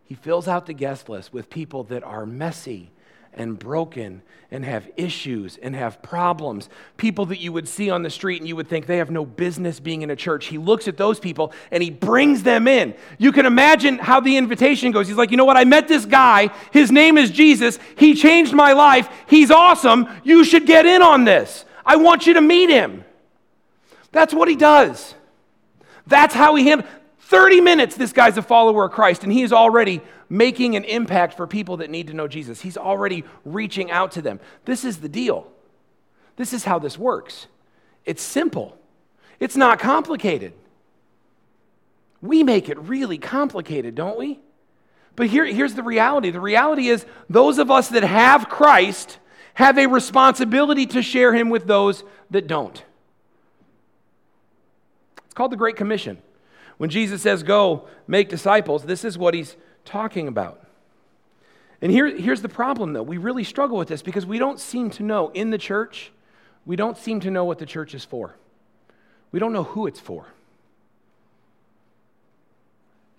He 0.04 0.16
fills 0.16 0.48
out 0.48 0.66
the 0.66 0.72
guest 0.72 1.08
list 1.08 1.32
with 1.32 1.48
people 1.48 1.84
that 1.84 2.02
are 2.02 2.26
messy 2.26 2.90
and 3.32 3.56
broken 3.56 4.22
and 4.50 4.64
have 4.64 4.88
issues 4.96 5.58
and 5.58 5.76
have 5.76 6.02
problems. 6.02 6.68
People 6.96 7.26
that 7.26 7.38
you 7.38 7.52
would 7.52 7.68
see 7.68 7.88
on 7.88 8.02
the 8.02 8.10
street 8.10 8.40
and 8.40 8.48
you 8.48 8.56
would 8.56 8.66
think 8.66 8.86
they 8.86 8.96
have 8.96 9.12
no 9.12 9.24
business 9.24 9.78
being 9.78 10.02
in 10.02 10.10
a 10.10 10.16
church. 10.16 10.46
He 10.46 10.58
looks 10.58 10.88
at 10.88 10.96
those 10.96 11.20
people 11.20 11.52
and 11.70 11.80
he 11.84 11.90
brings 11.90 12.42
them 12.42 12.66
in. 12.66 12.96
You 13.18 13.30
can 13.30 13.46
imagine 13.46 13.98
how 13.98 14.18
the 14.18 14.36
invitation 14.36 14.90
goes. 14.90 15.06
He's 15.06 15.16
like, 15.16 15.30
you 15.30 15.36
know 15.36 15.44
what? 15.44 15.56
I 15.56 15.64
met 15.64 15.86
this 15.86 16.04
guy. 16.04 16.50
His 16.72 16.90
name 16.90 17.16
is 17.16 17.30
Jesus. 17.30 17.78
He 17.96 18.16
changed 18.16 18.52
my 18.52 18.72
life. 18.72 19.08
He's 19.28 19.52
awesome. 19.52 20.08
You 20.24 20.42
should 20.42 20.66
get 20.66 20.84
in 20.84 21.00
on 21.00 21.22
this. 21.22 21.64
I 21.84 21.94
want 21.94 22.26
you 22.26 22.34
to 22.34 22.40
meet 22.40 22.70
him. 22.70 23.04
That's 24.10 24.34
what 24.34 24.48
he 24.48 24.56
does. 24.56 25.14
That's 26.06 26.34
how 26.34 26.54
he 26.54 26.66
handled. 26.68 26.90
30 27.20 27.60
minutes, 27.60 27.96
this 27.96 28.12
guy's 28.12 28.36
a 28.36 28.42
follower 28.42 28.84
of 28.84 28.92
Christ, 28.92 29.24
and 29.24 29.32
he 29.32 29.42
is 29.42 29.52
already 29.52 30.00
making 30.28 30.76
an 30.76 30.84
impact 30.84 31.36
for 31.36 31.46
people 31.46 31.78
that 31.78 31.90
need 31.90 32.06
to 32.06 32.14
know 32.14 32.28
Jesus. 32.28 32.60
He's 32.60 32.76
already 32.76 33.24
reaching 33.44 33.90
out 33.90 34.12
to 34.12 34.22
them. 34.22 34.38
This 34.64 34.84
is 34.84 34.98
the 34.98 35.08
deal. 35.08 35.50
This 36.36 36.52
is 36.52 36.64
how 36.64 36.78
this 36.78 36.96
works. 36.96 37.48
It's 38.04 38.22
simple, 38.22 38.78
it's 39.40 39.56
not 39.56 39.80
complicated. 39.80 40.52
We 42.22 42.42
make 42.42 42.68
it 42.68 42.78
really 42.78 43.18
complicated, 43.18 43.94
don't 43.94 44.18
we? 44.18 44.40
But 45.16 45.26
here, 45.28 45.44
here's 45.44 45.74
the 45.74 45.82
reality 45.82 46.30
the 46.30 46.40
reality 46.40 46.88
is, 46.88 47.04
those 47.28 47.58
of 47.58 47.70
us 47.70 47.88
that 47.88 48.04
have 48.04 48.48
Christ 48.48 49.18
have 49.54 49.78
a 49.78 49.86
responsibility 49.86 50.86
to 50.86 51.02
share 51.02 51.34
him 51.34 51.50
with 51.50 51.66
those 51.66 52.04
that 52.30 52.46
don't. 52.46 52.82
Called 55.36 55.52
the 55.52 55.56
Great 55.56 55.76
Commission. 55.76 56.16
When 56.78 56.88
Jesus 56.88 57.20
says, 57.20 57.42
Go 57.42 57.86
make 58.08 58.30
disciples, 58.30 58.84
this 58.84 59.04
is 59.04 59.16
what 59.18 59.34
he's 59.34 59.54
talking 59.84 60.26
about. 60.26 60.66
And 61.82 61.92
here, 61.92 62.08
here's 62.08 62.40
the 62.40 62.48
problem, 62.48 62.94
though. 62.94 63.02
We 63.02 63.18
really 63.18 63.44
struggle 63.44 63.76
with 63.76 63.88
this 63.88 64.00
because 64.00 64.24
we 64.24 64.38
don't 64.38 64.58
seem 64.58 64.88
to 64.92 65.02
know 65.02 65.28
in 65.28 65.50
the 65.50 65.58
church, 65.58 66.10
we 66.64 66.74
don't 66.74 66.96
seem 66.96 67.20
to 67.20 67.30
know 67.30 67.44
what 67.44 67.58
the 67.58 67.66
church 67.66 67.94
is 67.94 68.02
for. 68.02 68.34
We 69.30 69.38
don't 69.38 69.52
know 69.52 69.64
who 69.64 69.86
it's 69.86 70.00
for. 70.00 70.24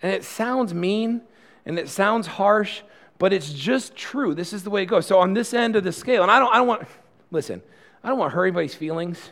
And 0.02 0.12
it 0.12 0.24
sounds 0.24 0.74
mean 0.74 1.22
and 1.68 1.78
it 1.78 1.88
sounds 1.88 2.26
harsh, 2.26 2.82
but 3.20 3.32
it's 3.32 3.54
just 3.54 3.96
true. 3.96 4.34
This 4.34 4.54
is 4.54 4.64
the 4.64 4.72
way 4.72 4.82
it 4.82 4.88
goes. 4.88 5.06
So, 5.06 5.20
on 5.20 5.36
this 5.36 5.54
end 5.54 5.76
of 5.76 5.84
the 5.84 5.92
scale, 5.92 6.24
and 6.24 6.32
I 6.32 6.40
don't, 6.40 6.52
I 6.52 6.58
don't 6.58 6.68
want, 6.68 6.88
listen, 7.30 7.62
I 8.04 8.10
don't 8.10 8.18
want 8.18 8.32
to 8.32 8.36
hurt 8.36 8.46
anybody's 8.46 8.74
feelings. 8.74 9.30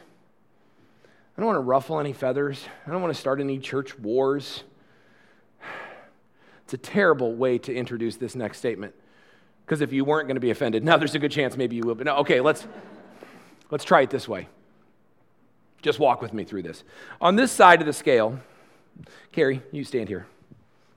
I 1.37 1.41
don't 1.41 1.47
want 1.47 1.57
to 1.57 1.61
ruffle 1.61 1.99
any 1.99 2.13
feathers. 2.13 2.63
I 2.87 2.91
don't 2.91 3.01
want 3.01 3.13
to 3.13 3.19
start 3.19 3.41
any 3.41 3.59
church 3.59 3.97
wars. 3.99 4.63
It's 6.63 6.73
a 6.73 6.77
terrible 6.77 7.35
way 7.35 7.57
to 7.59 7.73
introduce 7.73 8.15
this 8.15 8.35
next 8.35 8.57
statement. 8.57 8.95
Because 9.65 9.81
if 9.81 9.91
you 9.91 10.05
weren't 10.05 10.27
going 10.27 10.35
to 10.35 10.41
be 10.41 10.51
offended, 10.51 10.83
now 10.83 10.97
there's 10.97 11.15
a 11.15 11.19
good 11.19 11.31
chance 11.31 11.57
maybe 11.57 11.75
you 11.75 11.83
will. 11.83 11.95
But 11.95 12.05
no, 12.05 12.17
okay, 12.17 12.39
let's, 12.39 12.65
let's 13.69 13.83
try 13.83 14.01
it 14.01 14.09
this 14.09 14.27
way. 14.27 14.47
Just 15.81 15.99
walk 15.99 16.21
with 16.21 16.33
me 16.33 16.45
through 16.45 16.63
this. 16.63 16.83
On 17.19 17.35
this 17.35 17.51
side 17.51 17.81
of 17.81 17.85
the 17.85 17.93
scale, 17.93 18.39
Carrie, 19.31 19.61
you 19.71 19.83
stand 19.83 20.07
here, 20.07 20.25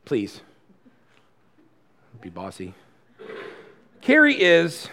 please. 0.04 0.40
Be 2.21 2.30
bossy. 2.30 2.75
Carrie 4.00 4.40
is 4.40 4.88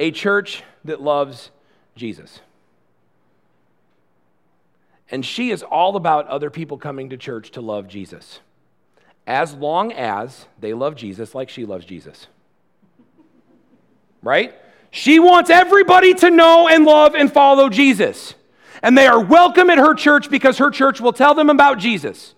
a 0.00 0.10
church 0.10 0.62
that 0.84 1.00
loves 1.00 1.50
Jesus. 1.94 2.40
And 5.12 5.24
she 5.24 5.50
is 5.50 5.62
all 5.62 5.94
about 5.94 6.26
other 6.26 6.50
people 6.50 6.78
coming 6.78 7.10
to 7.10 7.16
church 7.16 7.52
to 7.52 7.60
love 7.60 7.86
Jesus 7.86 8.40
as 9.26 9.54
long 9.54 9.92
as 9.92 10.46
they 10.58 10.74
love 10.74 10.96
Jesus 10.96 11.34
like 11.34 11.48
she 11.48 11.64
loves 11.64 11.84
Jesus. 11.84 12.26
Right? 14.22 14.54
She 14.90 15.18
wants 15.18 15.50
everybody 15.50 16.14
to 16.14 16.30
know 16.30 16.68
and 16.68 16.84
love 16.84 17.14
and 17.14 17.32
follow 17.32 17.68
Jesus. 17.68 18.34
And 18.82 18.98
they 18.98 19.06
are 19.06 19.22
welcome 19.22 19.70
at 19.70 19.78
her 19.78 19.94
church 19.94 20.28
because 20.28 20.58
her 20.58 20.70
church 20.70 21.00
will 21.00 21.12
tell 21.12 21.34
them 21.34 21.50
about 21.50 21.78
Jesus. 21.78 22.34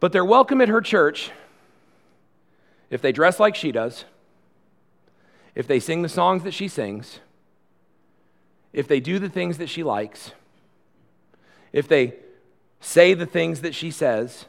But 0.00 0.12
they're 0.12 0.24
welcome 0.24 0.60
at 0.60 0.68
her 0.68 0.80
church 0.80 1.30
if 2.90 3.00
they 3.00 3.12
dress 3.12 3.40
like 3.40 3.54
she 3.54 3.72
does, 3.72 4.04
if 5.54 5.66
they 5.66 5.80
sing 5.80 6.02
the 6.02 6.08
songs 6.08 6.42
that 6.42 6.52
she 6.52 6.68
sings, 6.68 7.20
if 8.72 8.86
they 8.86 9.00
do 9.00 9.18
the 9.18 9.28
things 9.30 9.58
that 9.58 9.68
she 9.68 9.82
likes, 9.82 10.32
if 11.76 11.86
they 11.88 12.14
say 12.80 13.12
the 13.12 13.26
things 13.26 13.60
that 13.60 13.74
she 13.74 13.90
says, 13.90 14.46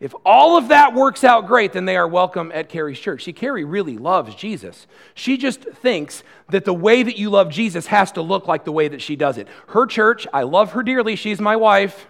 if 0.00 0.14
all 0.22 0.58
of 0.58 0.68
that 0.68 0.92
works 0.92 1.24
out 1.24 1.46
great, 1.46 1.72
then 1.72 1.86
they 1.86 1.96
are 1.96 2.06
welcome 2.06 2.52
at 2.52 2.68
Carrie's 2.68 2.98
church. 2.98 3.24
See, 3.24 3.32
Carrie 3.32 3.64
really 3.64 3.96
loves 3.96 4.34
Jesus. 4.34 4.86
She 5.14 5.38
just 5.38 5.62
thinks 5.62 6.22
that 6.50 6.66
the 6.66 6.74
way 6.74 7.02
that 7.02 7.16
you 7.16 7.30
love 7.30 7.48
Jesus 7.48 7.86
has 7.86 8.12
to 8.12 8.20
look 8.20 8.46
like 8.46 8.66
the 8.66 8.72
way 8.72 8.86
that 8.86 9.00
she 9.00 9.16
does 9.16 9.38
it. 9.38 9.48
Her 9.68 9.86
church, 9.86 10.26
I 10.30 10.42
love 10.42 10.72
her 10.72 10.82
dearly, 10.82 11.16
she's 11.16 11.40
my 11.40 11.56
wife. 11.56 12.06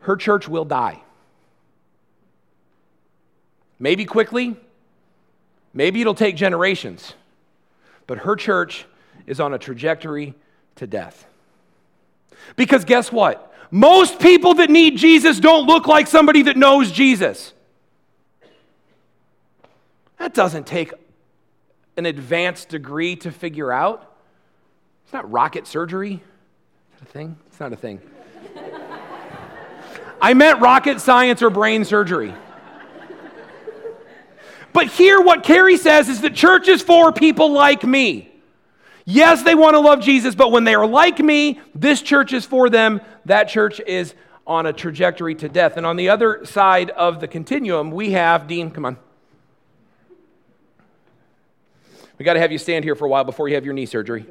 Her 0.00 0.16
church 0.16 0.46
will 0.46 0.66
die. 0.66 1.00
Maybe 3.78 4.04
quickly, 4.04 4.54
maybe 5.72 6.02
it'll 6.02 6.14
take 6.14 6.36
generations, 6.36 7.14
but 8.06 8.18
her 8.18 8.36
church 8.36 8.84
is 9.26 9.40
on 9.40 9.54
a 9.54 9.58
trajectory 9.58 10.34
to 10.74 10.86
death. 10.86 11.26
Because 12.56 12.84
guess 12.84 13.10
what? 13.10 13.52
Most 13.70 14.20
people 14.20 14.54
that 14.54 14.70
need 14.70 14.96
Jesus 14.96 15.40
don't 15.40 15.66
look 15.66 15.86
like 15.86 16.06
somebody 16.06 16.42
that 16.42 16.56
knows 16.56 16.90
Jesus. 16.92 17.52
That 20.18 20.34
doesn't 20.34 20.66
take 20.66 20.92
an 21.96 22.06
advanced 22.06 22.68
degree 22.68 23.16
to 23.16 23.30
figure 23.30 23.72
out. 23.72 24.16
It's 25.04 25.12
not 25.12 25.30
rocket 25.30 25.66
surgery. 25.66 26.14
Is 26.14 26.20
that 27.00 27.08
a 27.08 27.12
thing? 27.12 27.36
It's 27.46 27.60
not 27.60 27.72
a 27.72 27.76
thing. 27.76 28.00
I 30.20 30.34
meant 30.34 30.60
rocket 30.60 31.00
science 31.00 31.42
or 31.42 31.50
brain 31.50 31.84
surgery. 31.84 32.34
But 34.72 34.88
here, 34.88 35.20
what 35.20 35.42
Carrie 35.42 35.76
says 35.76 36.08
is 36.08 36.20
that 36.20 36.34
church 36.34 36.68
is 36.68 36.82
for 36.82 37.12
people 37.12 37.52
like 37.52 37.82
me. 37.84 38.30
Yes, 39.08 39.44
they 39.44 39.54
want 39.54 39.74
to 39.74 39.80
love 39.80 40.00
Jesus, 40.00 40.34
but 40.34 40.50
when 40.50 40.64
they 40.64 40.74
are 40.74 40.86
like 40.86 41.20
me, 41.20 41.60
this 41.76 42.02
church 42.02 42.32
is 42.32 42.44
for 42.44 42.68
them. 42.68 43.00
That 43.24 43.44
church 43.48 43.80
is 43.86 44.14
on 44.48 44.66
a 44.66 44.72
trajectory 44.72 45.36
to 45.36 45.48
death. 45.48 45.76
And 45.76 45.86
on 45.86 45.94
the 45.94 46.08
other 46.08 46.44
side 46.44 46.90
of 46.90 47.20
the 47.20 47.28
continuum, 47.28 47.92
we 47.92 48.10
have 48.10 48.48
Dean, 48.48 48.72
come 48.72 48.84
on. 48.84 48.98
We 52.18 52.24
got 52.24 52.34
to 52.34 52.40
have 52.40 52.50
you 52.50 52.58
stand 52.58 52.84
here 52.84 52.96
for 52.96 53.04
a 53.04 53.08
while 53.08 53.22
before 53.22 53.48
you 53.48 53.54
have 53.54 53.64
your 53.64 53.74
knee 53.74 53.86
surgery. 53.86 54.26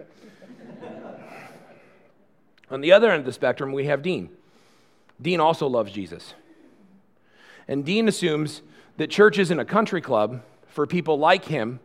on 2.70 2.82
the 2.82 2.92
other 2.92 3.10
end 3.10 3.22
of 3.22 3.26
the 3.26 3.34
spectrum, 3.34 3.72
we 3.72 3.86
have 3.86 4.02
Dean. 4.02 4.30
Dean 5.22 5.40
also 5.40 5.68
loves 5.68 5.94
Jesus. 5.94 6.34
And 7.66 7.86
Dean 7.86 8.10
assumes 8.10 8.62
that 8.98 9.10
church 9.10 9.40
isn't 9.40 9.58
a 9.58 9.66
country 9.66 10.02
club 10.02 10.42
for 10.68 10.86
people 10.86 11.18
like 11.18 11.46
him 11.46 11.80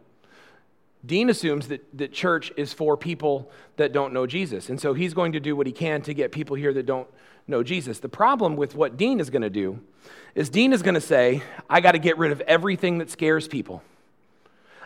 Dean 1.04 1.30
assumes 1.30 1.68
that, 1.68 1.82
that 1.96 2.12
church 2.12 2.52
is 2.56 2.72
for 2.72 2.96
people 2.96 3.50
that 3.76 3.92
don't 3.92 4.12
know 4.12 4.26
Jesus. 4.26 4.68
And 4.68 4.78
so 4.78 4.92
he's 4.92 5.14
going 5.14 5.32
to 5.32 5.40
do 5.40 5.56
what 5.56 5.66
he 5.66 5.72
can 5.72 6.02
to 6.02 6.12
get 6.12 6.30
people 6.30 6.56
here 6.56 6.72
that 6.74 6.84
don't 6.84 7.08
know 7.46 7.62
Jesus. 7.62 8.00
The 8.00 8.08
problem 8.08 8.56
with 8.56 8.74
what 8.74 8.96
Dean 8.96 9.18
is 9.18 9.30
going 9.30 9.42
to 9.42 9.50
do 9.50 9.80
is 10.34 10.50
Dean 10.50 10.72
is 10.72 10.82
going 10.82 10.94
to 10.94 11.00
say, 11.00 11.42
I 11.68 11.80
got 11.80 11.92
to 11.92 11.98
get 11.98 12.18
rid 12.18 12.32
of 12.32 12.40
everything 12.42 12.98
that 12.98 13.10
scares 13.10 13.48
people. 13.48 13.82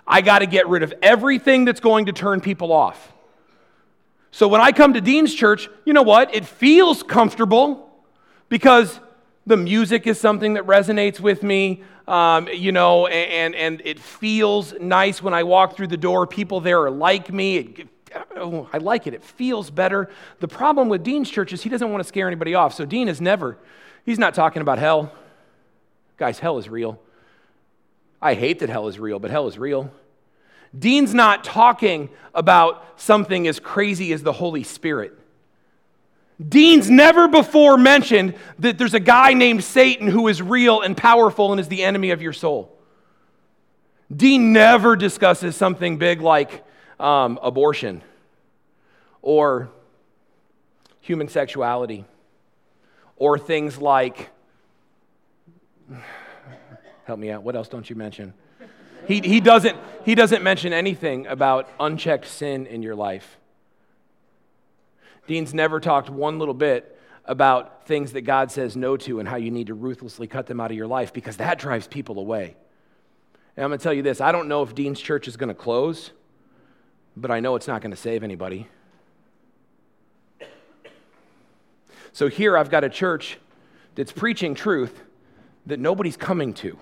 I 0.06 0.20
got 0.20 0.40
to 0.40 0.46
get 0.46 0.68
rid 0.68 0.82
of 0.82 0.94
everything 1.02 1.64
that's 1.64 1.80
going 1.80 2.06
to 2.06 2.12
turn 2.12 2.40
people 2.40 2.72
off. 2.72 3.12
So 4.30 4.48
when 4.48 4.60
I 4.60 4.72
come 4.72 4.94
to 4.94 5.00
Dean's 5.00 5.34
church, 5.34 5.68
you 5.84 5.92
know 5.92 6.02
what? 6.02 6.34
It 6.34 6.44
feels 6.44 7.02
comfortable 7.02 7.90
because 8.48 9.00
the 9.46 9.56
music 9.56 10.06
is 10.06 10.20
something 10.20 10.54
that 10.54 10.66
resonates 10.66 11.20
with 11.20 11.42
me 11.42 11.82
um, 12.06 12.48
you 12.48 12.72
know, 12.72 13.06
and, 13.06 13.54
and 13.54 13.82
it 13.84 13.98
feels 13.98 14.74
nice 14.80 15.22
when 15.22 15.34
I 15.34 15.42
walk 15.42 15.76
through 15.76 15.86
the 15.88 15.96
door. 15.96 16.26
People 16.26 16.60
there 16.60 16.82
are 16.82 16.90
like 16.90 17.32
me. 17.32 17.56
It, 17.56 17.88
oh, 18.36 18.68
I 18.72 18.78
like 18.78 19.06
it. 19.06 19.14
It 19.14 19.24
feels 19.24 19.70
better. 19.70 20.10
The 20.40 20.48
problem 20.48 20.88
with 20.88 21.02
Dean's 21.02 21.30
church 21.30 21.52
is 21.52 21.62
he 21.62 21.68
doesn't 21.70 21.90
want 21.90 22.02
to 22.02 22.08
scare 22.08 22.26
anybody 22.26 22.54
off. 22.54 22.74
So 22.74 22.84
Dean 22.84 23.08
is 23.08 23.20
never, 23.20 23.58
he's 24.04 24.18
not 24.18 24.34
talking 24.34 24.62
about 24.62 24.78
hell. 24.78 25.12
Guys, 26.16 26.38
hell 26.38 26.58
is 26.58 26.68
real. 26.68 27.00
I 28.20 28.34
hate 28.34 28.60
that 28.60 28.68
hell 28.68 28.88
is 28.88 28.98
real, 28.98 29.18
but 29.18 29.30
hell 29.30 29.48
is 29.48 29.58
real. 29.58 29.90
Dean's 30.76 31.14
not 31.14 31.44
talking 31.44 32.10
about 32.34 32.84
something 32.96 33.46
as 33.46 33.60
crazy 33.60 34.12
as 34.12 34.22
the 34.22 34.32
Holy 34.32 34.62
Spirit. 34.62 35.18
Dean's 36.46 36.90
never 36.90 37.28
before 37.28 37.76
mentioned 37.76 38.34
that 38.58 38.76
there's 38.76 38.94
a 38.94 39.00
guy 39.00 39.34
named 39.34 39.62
Satan 39.62 40.08
who 40.08 40.28
is 40.28 40.42
real 40.42 40.80
and 40.80 40.96
powerful 40.96 41.52
and 41.52 41.60
is 41.60 41.68
the 41.68 41.84
enemy 41.84 42.10
of 42.10 42.20
your 42.20 42.32
soul. 42.32 42.76
Dean 44.14 44.52
never 44.52 44.96
discusses 44.96 45.56
something 45.56 45.96
big 45.96 46.20
like 46.20 46.64
um, 47.00 47.38
abortion 47.42 48.02
or 49.22 49.70
human 51.00 51.28
sexuality 51.28 52.04
or 53.16 53.38
things 53.38 53.78
like, 53.78 54.30
help 57.04 57.18
me 57.18 57.30
out, 57.30 57.42
what 57.42 57.56
else 57.56 57.68
don't 57.68 57.88
you 57.88 57.96
mention? 57.96 58.34
He, 59.06 59.20
he, 59.20 59.40
doesn't, 59.40 59.76
he 60.04 60.14
doesn't 60.14 60.42
mention 60.42 60.72
anything 60.72 61.26
about 61.26 61.68
unchecked 61.78 62.26
sin 62.26 62.66
in 62.66 62.82
your 62.82 62.94
life. 62.94 63.38
Dean's 65.26 65.54
never 65.54 65.80
talked 65.80 66.10
one 66.10 66.38
little 66.38 66.54
bit 66.54 66.98
about 67.24 67.86
things 67.86 68.12
that 68.12 68.22
God 68.22 68.50
says 68.50 68.76
no 68.76 68.96
to 68.98 69.18
and 69.18 69.28
how 69.28 69.36
you 69.36 69.50
need 69.50 69.68
to 69.68 69.74
ruthlessly 69.74 70.26
cut 70.26 70.46
them 70.46 70.60
out 70.60 70.70
of 70.70 70.76
your 70.76 70.86
life 70.86 71.12
because 71.12 71.38
that 71.38 71.58
drives 71.58 71.86
people 71.86 72.18
away. 72.18 72.56
And 73.56 73.64
I'm 73.64 73.70
going 73.70 73.78
to 73.78 73.82
tell 73.82 73.94
you 73.94 74.02
this 74.02 74.20
I 74.20 74.32
don't 74.32 74.48
know 74.48 74.62
if 74.62 74.74
Dean's 74.74 75.00
church 75.00 75.28
is 75.28 75.36
going 75.36 75.48
to 75.48 75.54
close, 75.54 76.10
but 77.16 77.30
I 77.30 77.40
know 77.40 77.56
it's 77.56 77.68
not 77.68 77.80
going 77.80 77.92
to 77.92 77.96
save 77.96 78.22
anybody. 78.22 78.68
So 82.12 82.28
here 82.28 82.56
I've 82.56 82.70
got 82.70 82.84
a 82.84 82.88
church 82.88 83.38
that's 83.96 84.12
preaching 84.12 84.54
truth 84.54 85.02
that 85.66 85.80
nobody's 85.80 86.16
coming 86.16 86.54
to. 86.54 86.78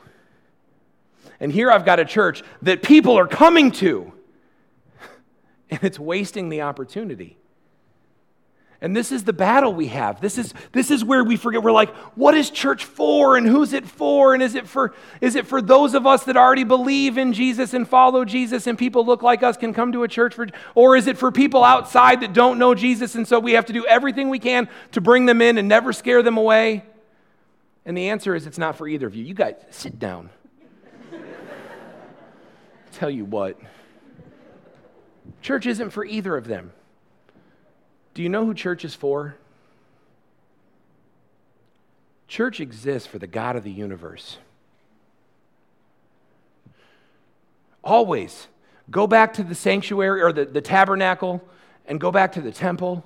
And 1.40 1.50
here 1.50 1.70
I've 1.70 1.84
got 1.84 2.00
a 2.00 2.04
church 2.04 2.42
that 2.62 2.82
people 2.82 3.18
are 3.18 3.26
coming 3.28 3.70
to. 3.72 4.12
And 5.70 5.82
it's 5.84 5.98
wasting 5.98 6.50
the 6.50 6.60
opportunity. 6.60 7.38
And 8.82 8.96
this 8.96 9.12
is 9.12 9.22
the 9.22 9.32
battle 9.32 9.72
we 9.72 9.86
have. 9.86 10.20
This 10.20 10.36
is, 10.36 10.52
this 10.72 10.90
is 10.90 11.04
where 11.04 11.22
we 11.22 11.36
forget. 11.36 11.62
We're 11.62 11.70
like, 11.70 11.94
what 12.16 12.34
is 12.34 12.50
church 12.50 12.84
for 12.84 13.36
and 13.36 13.46
who's 13.46 13.72
it 13.72 13.86
for? 13.86 14.34
And 14.34 14.42
is 14.42 14.56
it 14.56 14.66
for, 14.66 14.92
is 15.20 15.36
it 15.36 15.46
for 15.46 15.62
those 15.62 15.94
of 15.94 16.04
us 16.04 16.24
that 16.24 16.36
already 16.36 16.64
believe 16.64 17.16
in 17.16 17.32
Jesus 17.32 17.74
and 17.74 17.86
follow 17.86 18.24
Jesus 18.24 18.66
and 18.66 18.76
people 18.76 19.06
look 19.06 19.22
like 19.22 19.44
us 19.44 19.56
can 19.56 19.72
come 19.72 19.92
to 19.92 20.02
a 20.02 20.08
church 20.08 20.34
for, 20.34 20.48
or 20.74 20.96
is 20.96 21.06
it 21.06 21.16
for 21.16 21.30
people 21.30 21.62
outside 21.62 22.22
that 22.22 22.32
don't 22.32 22.58
know 22.58 22.74
Jesus 22.74 23.14
and 23.14 23.26
so 23.26 23.38
we 23.38 23.52
have 23.52 23.66
to 23.66 23.72
do 23.72 23.86
everything 23.86 24.30
we 24.30 24.40
can 24.40 24.68
to 24.90 25.00
bring 25.00 25.26
them 25.26 25.40
in 25.40 25.58
and 25.58 25.68
never 25.68 25.92
scare 25.92 26.24
them 26.24 26.36
away? 26.36 26.82
And 27.86 27.96
the 27.96 28.08
answer 28.08 28.34
is 28.34 28.48
it's 28.48 28.58
not 28.58 28.76
for 28.76 28.88
either 28.88 29.06
of 29.06 29.14
you. 29.14 29.24
You 29.24 29.34
guys, 29.34 29.54
sit 29.70 30.00
down. 30.00 30.28
Tell 32.94 33.10
you 33.10 33.24
what, 33.24 33.60
church 35.40 35.66
isn't 35.66 35.90
for 35.90 36.04
either 36.04 36.36
of 36.36 36.48
them. 36.48 36.72
Do 38.14 38.22
you 38.22 38.28
know 38.28 38.44
who 38.44 38.54
church 38.54 38.84
is 38.84 38.94
for? 38.94 39.36
Church 42.28 42.60
exists 42.60 43.06
for 43.06 43.18
the 43.18 43.26
God 43.26 43.56
of 43.56 43.64
the 43.64 43.70
universe. 43.70 44.38
Always 47.84 48.48
go 48.90 49.06
back 49.06 49.34
to 49.34 49.42
the 49.42 49.54
sanctuary 49.54 50.22
or 50.22 50.32
the, 50.32 50.44
the 50.44 50.60
tabernacle 50.60 51.42
and 51.86 52.00
go 52.00 52.10
back 52.10 52.32
to 52.32 52.40
the 52.40 52.52
temple 52.52 53.04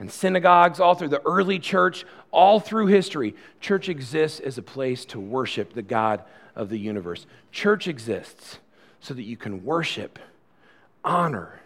and 0.00 0.10
synagogues, 0.10 0.80
all 0.80 0.94
through 0.94 1.08
the 1.08 1.22
early 1.24 1.58
church, 1.58 2.04
all 2.30 2.58
through 2.58 2.86
history. 2.86 3.34
Church 3.60 3.88
exists 3.88 4.40
as 4.40 4.58
a 4.58 4.62
place 4.62 5.04
to 5.06 5.20
worship 5.20 5.72
the 5.72 5.82
God 5.82 6.22
of 6.56 6.68
the 6.68 6.78
universe. 6.78 7.26
Church 7.52 7.86
exists 7.86 8.58
so 9.00 9.14
that 9.14 9.22
you 9.22 9.36
can 9.36 9.64
worship, 9.64 10.18
honor, 11.04 11.60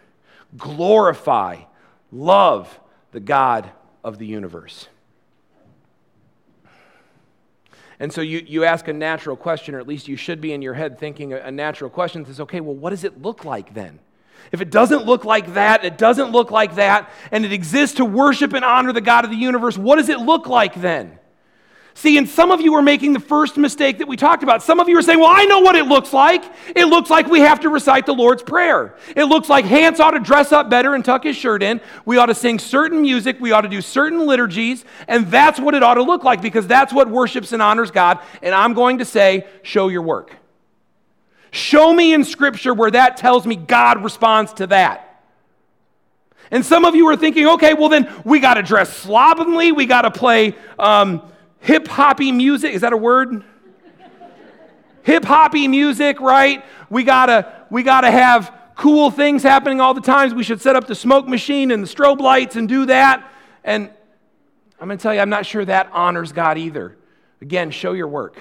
glorify, 0.57 1.61
love 2.11 2.79
the 3.11 3.19
God 3.19 3.69
of 4.03 4.17
the 4.17 4.25
universe. 4.25 4.87
And 7.99 8.13
so 8.13 8.21
you, 8.21 8.43
you 8.47 8.63
ask 8.63 8.87
a 8.87 8.93
natural 8.93 9.35
question, 9.35 9.75
or 9.75 9.79
at 9.79 9.87
least 9.87 10.07
you 10.07 10.15
should 10.15 10.39
be 10.39 10.53
in 10.53 10.61
your 10.61 10.73
head 10.73 10.97
thinking 10.97 11.33
a, 11.33 11.51
natural 11.51 11.89
question 11.89 12.25
says, 12.25 12.39
okay, 12.39 12.61
well, 12.61 12.75
what 12.75 12.91
does 12.91 13.03
it 13.03 13.21
look 13.21 13.43
like 13.43 13.73
then? 13.73 13.99
If 14.53 14.61
it 14.61 14.71
doesn't 14.71 15.05
look 15.05 15.25
like 15.25 15.53
that, 15.55 15.83
it 15.83 15.97
doesn't 15.97 16.31
look 16.31 16.49
like 16.49 16.75
that, 16.75 17.09
and 17.29 17.43
it 17.43 17.51
exists 17.51 17.97
to 17.97 18.05
worship 18.05 18.53
and 18.53 18.63
honor 18.63 18.93
the 18.93 19.01
God 19.01 19.25
of 19.25 19.31
the 19.31 19.37
universe, 19.37 19.77
what 19.77 19.97
does 19.97 20.07
it 20.07 20.19
look 20.19 20.47
like 20.47 20.75
then? 20.75 21.18
See, 21.99 22.17
and 22.17 22.29
some 22.29 22.49
of 22.49 22.61
you 22.61 22.75
are 22.75 22.81
making 22.81 23.11
the 23.11 23.19
first 23.19 23.57
mistake 23.57 23.97
that 23.97 24.07
we 24.07 24.15
talked 24.15 24.41
about. 24.41 24.63
Some 24.63 24.79
of 24.79 24.87
you 24.87 24.97
are 24.97 25.01
saying, 25.01 25.19
Well, 25.19 25.29
I 25.29 25.43
know 25.43 25.59
what 25.59 25.75
it 25.75 25.85
looks 25.85 26.13
like. 26.13 26.45
It 26.73 26.85
looks 26.85 27.09
like 27.09 27.27
we 27.27 27.41
have 27.41 27.59
to 27.59 27.69
recite 27.69 28.05
the 28.05 28.13
Lord's 28.13 28.41
Prayer. 28.41 28.95
It 29.17 29.25
looks 29.25 29.49
like 29.49 29.65
Hans 29.65 29.99
ought 29.99 30.11
to 30.11 30.21
dress 30.21 30.53
up 30.53 30.69
better 30.69 30.95
and 30.95 31.03
tuck 31.03 31.25
his 31.25 31.35
shirt 31.35 31.61
in. 31.61 31.81
We 32.05 32.15
ought 32.15 32.27
to 32.27 32.35
sing 32.35 32.57
certain 32.57 33.01
music. 33.01 33.41
We 33.41 33.51
ought 33.51 33.63
to 33.63 33.67
do 33.67 33.81
certain 33.81 34.25
liturgies. 34.25 34.85
And 35.09 35.27
that's 35.29 35.59
what 35.59 35.73
it 35.73 35.83
ought 35.83 35.95
to 35.95 36.01
look 36.01 36.23
like 36.23 36.41
because 36.41 36.65
that's 36.67 36.93
what 36.93 37.09
worships 37.09 37.51
and 37.51 37.61
honors 37.61 37.91
God. 37.91 38.19
And 38.41 38.55
I'm 38.55 38.75
going 38.75 38.99
to 38.99 39.05
say, 39.05 39.45
Show 39.63 39.89
your 39.89 40.03
work. 40.03 40.33
Show 41.51 41.93
me 41.93 42.13
in 42.13 42.23
Scripture 42.23 42.73
where 42.73 42.91
that 42.91 43.17
tells 43.17 43.45
me 43.45 43.57
God 43.57 44.05
responds 44.05 44.53
to 44.53 44.67
that. 44.67 45.21
And 46.49 46.65
some 46.65 46.85
of 46.85 46.95
you 46.95 47.05
are 47.09 47.17
thinking, 47.17 47.45
okay, 47.45 47.73
well, 47.73 47.89
then 47.89 48.09
we 48.23 48.39
got 48.39 48.53
to 48.53 48.63
dress 48.63 48.95
slovenly. 48.95 49.73
We 49.73 49.85
got 49.85 50.03
to 50.03 50.11
play. 50.11 50.55
Um, 50.79 51.29
hip 51.59 51.87
hoppy 51.87 52.31
music. 52.31 52.73
Is 52.73 52.81
that 52.81 52.93
a 52.93 52.97
word? 52.97 53.43
hip 55.03 55.25
hoppy 55.25 55.67
music, 55.67 56.19
right? 56.19 56.63
We 56.89 57.03
gotta, 57.03 57.65
we 57.69 57.83
gotta 57.83 58.11
have 58.11 58.53
cool 58.75 59.11
things 59.11 59.43
happening 59.43 59.81
all 59.81 59.93
the 59.93 60.01
times. 60.01 60.33
We 60.33 60.43
should 60.43 60.61
set 60.61 60.75
up 60.75 60.87
the 60.87 60.95
smoke 60.95 61.27
machine 61.27 61.71
and 61.71 61.83
the 61.83 61.87
strobe 61.87 62.19
lights 62.19 62.55
and 62.55 62.67
do 62.69 62.85
that. 62.85 63.29
And 63.63 63.89
I'm 64.79 64.87
gonna 64.87 64.97
tell 64.97 65.13
you, 65.13 65.19
I'm 65.19 65.29
not 65.29 65.45
sure 65.45 65.65
that 65.65 65.89
honors 65.93 66.31
God 66.31 66.57
either. 66.57 66.95
Again, 67.41 67.71
show 67.71 67.93
your 67.93 68.07
work. 68.07 68.37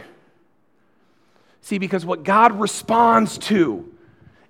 See, 1.60 1.78
because 1.78 2.04
what 2.04 2.22
God 2.22 2.60
responds 2.60 3.38
to 3.38 3.92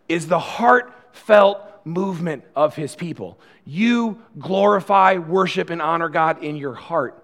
is 0.08 0.26
the 0.26 0.38
heartfelt 0.38 1.60
movement 1.84 2.44
of 2.54 2.76
his 2.76 2.94
people. 2.94 3.38
You 3.64 4.22
glorify, 4.38 5.18
worship, 5.18 5.70
and 5.70 5.80
honor 5.80 6.08
God 6.08 6.42
in 6.42 6.56
your 6.56 6.74
heart. 6.74 7.22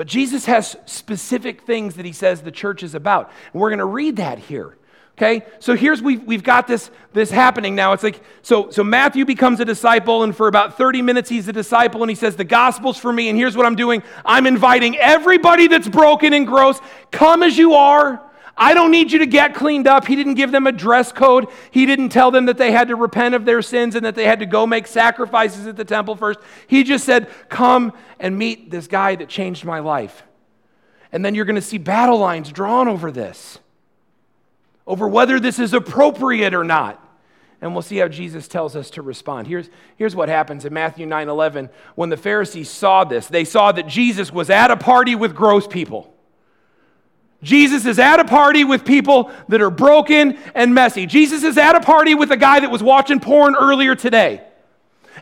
But 0.00 0.06
Jesus 0.06 0.46
has 0.46 0.78
specific 0.86 1.60
things 1.60 1.96
that 1.96 2.06
he 2.06 2.12
says 2.12 2.40
the 2.40 2.50
church 2.50 2.82
is 2.82 2.94
about. 2.94 3.30
And 3.52 3.60
we're 3.60 3.68
going 3.68 3.80
to 3.80 3.84
read 3.84 4.16
that 4.16 4.38
here. 4.38 4.78
Okay? 5.18 5.44
So 5.58 5.76
here's 5.76 6.00
we've, 6.00 6.24
we've 6.24 6.42
got 6.42 6.66
this, 6.66 6.90
this 7.12 7.30
happening 7.30 7.74
now. 7.74 7.92
It's 7.92 8.02
like, 8.02 8.22
so, 8.40 8.70
so 8.70 8.82
Matthew 8.82 9.26
becomes 9.26 9.60
a 9.60 9.66
disciple, 9.66 10.22
and 10.22 10.34
for 10.34 10.48
about 10.48 10.78
30 10.78 11.02
minutes 11.02 11.28
he's 11.28 11.48
a 11.48 11.52
disciple, 11.52 12.02
and 12.02 12.08
he 12.08 12.14
says, 12.14 12.34
The 12.34 12.44
gospel's 12.44 12.96
for 12.96 13.12
me, 13.12 13.28
and 13.28 13.36
here's 13.36 13.58
what 13.58 13.66
I'm 13.66 13.74
doing. 13.74 14.02
I'm 14.24 14.46
inviting 14.46 14.96
everybody 14.96 15.66
that's 15.66 15.86
broken 15.86 16.32
and 16.32 16.46
gross, 16.46 16.80
come 17.10 17.42
as 17.42 17.58
you 17.58 17.74
are. 17.74 18.22
I 18.62 18.74
don't 18.74 18.90
need 18.90 19.10
you 19.10 19.20
to 19.20 19.26
get 19.26 19.54
cleaned 19.54 19.86
up. 19.86 20.06
He 20.06 20.14
didn't 20.14 20.34
give 20.34 20.52
them 20.52 20.66
a 20.66 20.72
dress 20.72 21.12
code. 21.12 21.46
He 21.70 21.86
didn't 21.86 22.10
tell 22.10 22.30
them 22.30 22.44
that 22.44 22.58
they 22.58 22.72
had 22.72 22.88
to 22.88 22.94
repent 22.94 23.34
of 23.34 23.46
their 23.46 23.62
sins 23.62 23.94
and 23.94 24.04
that 24.04 24.14
they 24.14 24.26
had 24.26 24.40
to 24.40 24.46
go 24.46 24.66
make 24.66 24.86
sacrifices 24.86 25.66
at 25.66 25.78
the 25.78 25.84
temple 25.84 26.14
first. 26.14 26.40
He 26.66 26.84
just 26.84 27.06
said, 27.06 27.30
Come 27.48 27.94
and 28.20 28.36
meet 28.36 28.70
this 28.70 28.86
guy 28.86 29.16
that 29.16 29.30
changed 29.30 29.64
my 29.64 29.78
life. 29.78 30.24
And 31.10 31.24
then 31.24 31.34
you're 31.34 31.46
going 31.46 31.56
to 31.56 31.62
see 31.62 31.78
battle 31.78 32.18
lines 32.18 32.52
drawn 32.52 32.86
over 32.86 33.10
this, 33.10 33.58
over 34.86 35.08
whether 35.08 35.40
this 35.40 35.58
is 35.58 35.72
appropriate 35.72 36.52
or 36.52 36.62
not. 36.62 37.02
And 37.62 37.72
we'll 37.72 37.82
see 37.82 37.96
how 37.96 38.08
Jesus 38.08 38.46
tells 38.46 38.76
us 38.76 38.90
to 38.90 39.02
respond. 39.02 39.46
Here's, 39.46 39.70
here's 39.96 40.14
what 40.14 40.28
happens 40.28 40.66
in 40.66 40.74
Matthew 40.74 41.06
9 41.06 41.30
11. 41.30 41.70
When 41.94 42.10
the 42.10 42.18
Pharisees 42.18 42.68
saw 42.68 43.04
this, 43.04 43.26
they 43.26 43.46
saw 43.46 43.72
that 43.72 43.86
Jesus 43.86 44.30
was 44.30 44.50
at 44.50 44.70
a 44.70 44.76
party 44.76 45.14
with 45.14 45.34
gross 45.34 45.66
people. 45.66 46.14
Jesus 47.42 47.86
is 47.86 47.98
at 47.98 48.20
a 48.20 48.24
party 48.24 48.64
with 48.64 48.84
people 48.84 49.30
that 49.48 49.62
are 49.62 49.70
broken 49.70 50.38
and 50.54 50.74
messy. 50.74 51.06
Jesus 51.06 51.42
is 51.42 51.56
at 51.56 51.74
a 51.74 51.80
party 51.80 52.14
with 52.14 52.30
a 52.30 52.36
guy 52.36 52.60
that 52.60 52.70
was 52.70 52.82
watching 52.82 53.18
porn 53.18 53.56
earlier 53.56 53.94
today. 53.94 54.42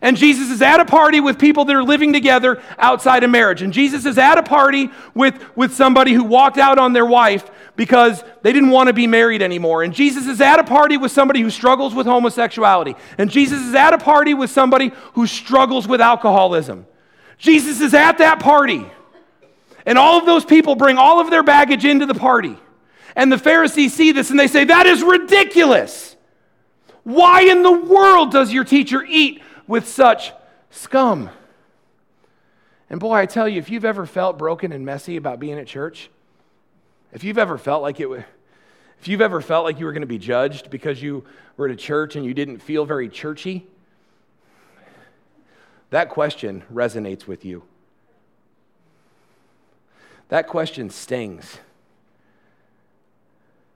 And 0.01 0.17
Jesus 0.17 0.51
is 0.51 0.63
at 0.63 0.81
a 0.81 0.85
party 0.85 1.21
with 1.21 1.39
people 1.39 1.65
that 1.65 1.75
are 1.75 1.83
living 1.83 2.13
together 2.13 2.63
outside 2.79 3.25
of 3.25 3.31
marriage. 3.31 3.63
And 3.63 3.73
Jesus 3.73 4.05
is 4.05 4.19
at 4.19 4.39
a 4.39 4.43
party 4.43 4.91
with, 5.15 5.35
with 5.57 5.75
somebody 5.75 6.13
who 6.13 6.25
walked 6.25 6.59
out 6.59 6.79
on 6.79 6.93
their 6.93 7.07
wife 7.07 7.51
because 7.75 8.23
they 8.43 8.53
didn't 8.53 8.71
want 8.71 8.89
to 8.89 8.93
be 8.93 9.07
married 9.07 9.43
anymore. 9.43 9.83
And 9.83 9.93
Jesus 9.93 10.27
is 10.27 10.41
at 10.41 10.59
a 10.59 10.65
party 10.65 10.97
with 10.97 11.11
somebody 11.11 11.41
who 11.41 11.51
struggles 11.51 11.95
with 11.95 12.07
homosexuality. 12.07 12.95
And 13.17 13.31
Jesus 13.31 13.61
is 13.61 13.75
at 13.75 13.93
a 13.93 13.99
party 13.99 14.35
with 14.35 14.51
somebody 14.51 14.93
who 15.15 15.27
struggles 15.27 15.89
with 15.89 16.01
alcoholism. 16.01 16.87
Jesus 17.39 17.81
is 17.81 17.95
at 17.95 18.19
that 18.19 18.41
party. 18.41 18.87
And 19.89 19.97
all 19.97 20.19
of 20.19 20.27
those 20.27 20.45
people 20.45 20.75
bring 20.75 20.99
all 20.99 21.19
of 21.19 21.31
their 21.31 21.43
baggage 21.43 21.87
into 21.87 22.05
the 22.05 22.15
party. 22.15 22.59
And 23.17 23.33
the 23.33 23.39
Pharisees 23.39 23.95
see 23.95 24.13
this 24.13 24.29
and 24.29 24.39
they 24.39 24.47
say, 24.47 24.65
That 24.65 24.87
is 24.87 25.03
ridiculous. 25.03 26.15
Why 27.05 27.41
in 27.45 27.63
the 27.63 27.73
world 27.73 28.31
does 28.31 28.53
your 28.53 28.65
teacher 28.65 29.03
eat 29.03 29.41
with 29.67 29.89
such 29.89 30.33
scum? 30.69 31.31
And 32.91 33.01
boy, 33.01 33.15
I 33.15 33.25
tell 33.25 33.49
you, 33.49 33.59
if 33.59 33.71
you've 33.71 33.87
ever 33.87 34.05
felt 34.05 34.37
broken 34.37 34.73
and 34.73 34.85
messy 34.85 35.17
about 35.17 35.41
being 35.41 35.59
at 35.59 35.67
church, 35.67 36.11
if 37.15 37.25
you've 37.25 37.39
ever 37.39 37.57
felt 37.57 37.81
like 37.81 37.99
it 37.99 38.09
if 39.01 39.09
you've 39.09 39.23
ever 39.23 39.41
felt 39.41 39.65
like 39.65 39.79
you 39.79 39.87
were 39.87 39.93
going 39.93 40.03
to 40.03 40.07
be 40.07 40.19
judged 40.19 40.69
because 40.69 41.01
you 41.03 41.25
were 41.57 41.65
at 41.65 41.73
a 41.73 41.77
church 41.77 42.15
and 42.15 42.27
you 42.27 42.35
didn't 42.35 42.59
feel 42.59 42.85
very 42.85 43.09
churchy, 43.09 43.67
that 45.89 46.11
question 46.11 46.63
resonates 46.71 47.27
with 47.27 47.47
you. 47.47 47.63
That 50.29 50.47
question 50.47 50.91
stings. 50.91 51.59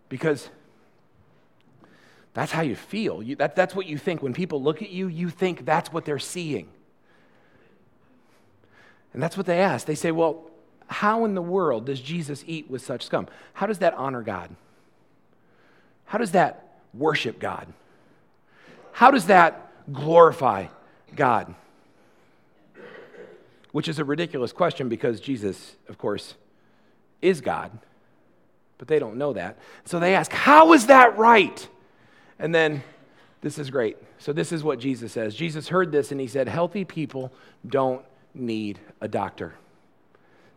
Because 0.08 0.50
that's 2.34 2.52
how 2.52 2.62
you 2.62 2.76
feel. 2.76 3.22
You, 3.22 3.36
that, 3.36 3.56
that's 3.56 3.74
what 3.74 3.86
you 3.86 3.98
think. 3.98 4.22
When 4.22 4.32
people 4.32 4.62
look 4.62 4.82
at 4.82 4.90
you, 4.90 5.08
you 5.08 5.28
think 5.28 5.64
that's 5.64 5.92
what 5.92 6.04
they're 6.04 6.18
seeing. 6.18 6.68
And 9.12 9.22
that's 9.22 9.36
what 9.36 9.46
they 9.46 9.60
ask. 9.60 9.86
They 9.86 9.94
say, 9.94 10.10
Well, 10.10 10.50
how 10.86 11.24
in 11.24 11.34
the 11.34 11.42
world 11.42 11.86
does 11.86 12.00
Jesus 12.00 12.44
eat 12.46 12.70
with 12.70 12.82
such 12.82 13.04
scum? 13.04 13.28
How 13.54 13.66
does 13.66 13.78
that 13.78 13.94
honor 13.94 14.22
God? 14.22 14.54
How 16.04 16.18
does 16.18 16.32
that 16.32 16.78
worship 16.92 17.38
God? 17.38 17.66
How 18.92 19.10
does 19.10 19.26
that 19.26 19.72
glorify 19.92 20.66
God? 21.14 21.54
Which 23.72 23.88
is 23.88 23.98
a 23.98 24.04
ridiculous 24.04 24.52
question 24.52 24.90
because 24.90 25.20
Jesus, 25.20 25.76
of 25.88 25.96
course, 25.96 26.34
is 27.22 27.40
God, 27.40 27.70
but 28.78 28.88
they 28.88 28.98
don't 28.98 29.16
know 29.16 29.32
that. 29.32 29.58
So 29.84 29.98
they 29.98 30.14
ask, 30.14 30.32
How 30.32 30.72
is 30.74 30.86
that 30.86 31.16
right? 31.16 31.66
And 32.38 32.54
then 32.54 32.82
This 33.42 33.58
is 33.58 33.70
great. 33.70 33.96
So, 34.18 34.32
this 34.32 34.52
is 34.52 34.62
what 34.62 34.78
Jesus 34.78 35.12
says. 35.12 35.34
Jesus 35.34 35.68
heard 35.68 35.90
this 35.90 36.12
and 36.12 36.20
he 36.20 36.28
said, 36.28 36.48
Healthy 36.48 36.84
people 36.84 37.32
don't 37.66 38.04
need 38.34 38.78
a 39.00 39.08
doctor, 39.08 39.54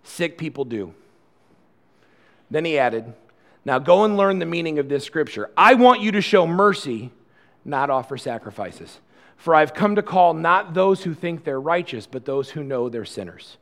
sick 0.04 0.38
people 0.38 0.66
do. 0.66 0.94
Then 2.50 2.64
he 2.64 2.78
added, 2.78 3.14
Now 3.66 3.80
go 3.80 4.06
and 4.06 4.16
learn 4.16 4.40
the 4.40 4.46
meaning 4.46 4.80
of 4.80 4.88
this 4.88 5.04
scripture. 5.04 5.50
I 5.58 5.74
want 5.74 6.02
you 6.02 6.12
to 6.12 6.22
show 6.22 6.46
mercy, 6.46 7.12
not 7.66 7.90
offer 7.90 8.18
sacrifices. 8.18 9.00
For 9.36 9.54
I've 9.54 9.74
come 9.74 9.96
to 9.96 10.04
call 10.04 10.34
not 10.34 10.74
those 10.74 11.04
who 11.04 11.14
think 11.14 11.44
they're 11.44 11.60
righteous, 11.60 12.08
but 12.08 12.26
those 12.26 12.52
who 12.52 12.64
know 12.64 12.88
they're 12.88 13.04
sinners. 13.04 13.58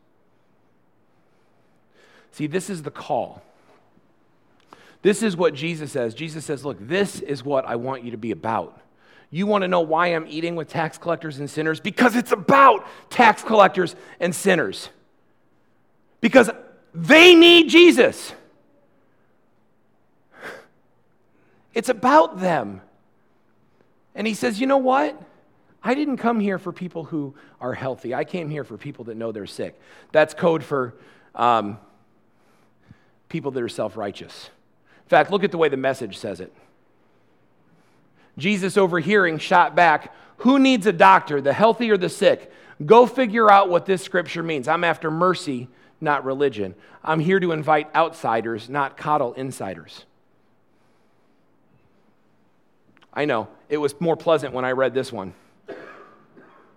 See, 2.34 2.48
this 2.48 2.70
is 2.70 2.82
the 2.82 2.92
call. 2.92 3.44
This 5.04 5.22
is 5.22 5.38
what 5.38 5.54
Jesus 5.54 5.92
says. 5.92 6.16
Jesus 6.16 6.44
says, 6.44 6.66
Look, 6.66 6.78
this 6.80 7.20
is 7.20 7.46
what 7.46 7.66
I 7.66 7.76
want 7.76 8.04
you 8.04 8.12
to 8.12 8.18
be 8.18 8.32
about. 8.32 8.82
You 9.30 9.46
want 9.46 9.62
to 9.62 9.68
know 9.68 9.82
why 9.82 10.08
I'm 10.08 10.26
eating 10.28 10.56
with 10.56 10.68
tax 10.68 10.98
collectors 10.98 11.40
and 11.40 11.50
sinners? 11.50 11.80
Because 11.80 12.16
it's 12.16 12.32
about 12.32 12.86
tax 13.10 13.44
collectors 13.44 13.96
and 14.20 14.34
sinners. 14.34 14.90
Because 16.22 16.50
they 16.94 17.36
need 17.36 17.70
Jesus. 17.70 18.34
It's 21.76 21.90
about 21.90 22.40
them. 22.40 22.82
And 24.16 24.26
he 24.26 24.34
says, 24.34 24.60
You 24.60 24.66
know 24.66 24.78
what? 24.78 25.22
I 25.84 25.94
didn't 25.94 26.18
come 26.18 26.40
here 26.40 26.58
for 26.58 26.72
people 26.72 27.04
who 27.04 27.36
are 27.62 27.74
healthy. 27.74 28.16
I 28.16 28.24
came 28.24 28.50
here 28.50 28.64
for 28.64 28.78
people 28.78 29.06
that 29.06 29.18
know 29.18 29.32
they're 29.32 29.46
sick. 29.46 29.80
That's 30.12 30.34
code 30.34 30.64
for 30.64 30.96
um, 31.36 31.78
people 33.34 33.52
that 33.52 33.64
are 33.64 33.68
self 33.68 33.98
righteous. 33.98 34.52
In 35.04 35.10
fact, 35.10 35.32
look 35.32 35.44
at 35.44 35.52
the 35.52 35.58
way 35.58 35.68
the 35.68 35.76
message 35.76 36.18
says 36.18 36.40
it. 36.40 36.54
Jesus, 38.38 38.78
overhearing, 38.78 39.40
shot 39.40 39.76
back, 39.76 40.14
Who 40.38 40.60
needs 40.60 40.86
a 40.86 40.94
doctor, 40.94 41.42
the 41.42 41.52
healthy 41.52 41.92
or 41.92 41.98
the 41.98 42.10
sick? 42.10 42.52
Go 42.86 43.06
figure 43.06 43.52
out 43.52 43.70
what 43.70 43.86
this 43.86 44.02
scripture 44.04 44.44
means. 44.44 44.68
I'm 44.68 44.84
after 44.84 45.12
mercy, 45.12 45.68
not 46.00 46.24
religion. 46.24 46.76
I'm 47.04 47.20
here 47.20 47.40
to 47.40 47.52
invite 47.52 47.94
outsiders, 47.96 48.70
not 48.70 48.98
coddle 48.98 49.34
insiders. 49.34 50.06
I 53.14 53.26
know, 53.26 53.48
it 53.70 53.78
was 53.78 54.00
more 54.00 54.16
pleasant 54.16 54.54
when 54.54 54.66
I 54.66 54.72
read 54.72 54.94
this 54.94 55.12
one, 55.12 55.34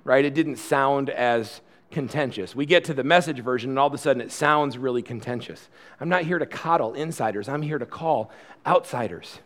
right? 0.05 0.25
It 0.25 0.35
didn't 0.35 0.57
sound 0.57 1.11
as 1.11 1.61
contentious. 1.90 2.55
We 2.55 2.66
get 2.66 2.85
to 2.85 2.94
the 2.94 3.05
message 3.05 3.40
version, 3.40 3.70
and 3.70 3.79
all 3.79 3.87
of 3.87 3.94
a 3.94 3.99
sudden 3.99 4.20
it 4.20 4.33
sounds 4.33 4.77
really 4.77 5.03
contentious. 5.03 5.68
I'm 6.01 6.09
not 6.09 6.22
here 6.22 6.38
to 6.38 6.46
coddle 6.46 6.94
insiders, 6.94 7.49
I'm 7.49 7.62
here 7.62 7.79
to 7.79 7.87
call 7.87 8.31
outsiders. 8.66 9.38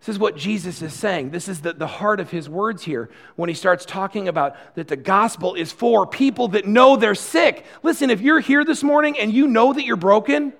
This 0.00 0.14
is 0.14 0.18
what 0.18 0.36
Jesus 0.36 0.82
is 0.82 0.92
saying. 0.92 1.30
This 1.30 1.48
is 1.48 1.62
the, 1.62 1.72
the 1.72 1.86
heart 1.86 2.20
of 2.20 2.30
his 2.30 2.48
words 2.48 2.84
here 2.84 3.08
when 3.34 3.48
he 3.48 3.54
starts 3.54 3.84
talking 3.84 4.28
about 4.28 4.56
that 4.76 4.88
the 4.88 4.96
gospel 4.96 5.54
is 5.54 5.72
for 5.72 6.06
people 6.06 6.48
that 6.48 6.66
know 6.66 6.96
they're 6.96 7.14
sick. 7.14 7.64
Listen, 7.82 8.10
if 8.10 8.20
you're 8.20 8.40
here 8.40 8.64
this 8.64 8.84
morning 8.84 9.18
and 9.18 9.32
you 9.32 9.48
know 9.48 9.72
that 9.72 9.84
you're 9.84 9.96
broken, 9.96 10.52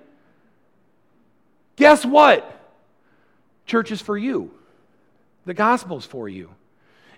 guess 1.77 2.05
what? 2.05 2.51
Church 3.67 3.93
is 3.93 4.01
for 4.01 4.17
you. 4.17 4.53
The 5.45 5.55
gospel's 5.55 6.07
for 6.07 6.29
you. 6.29 6.51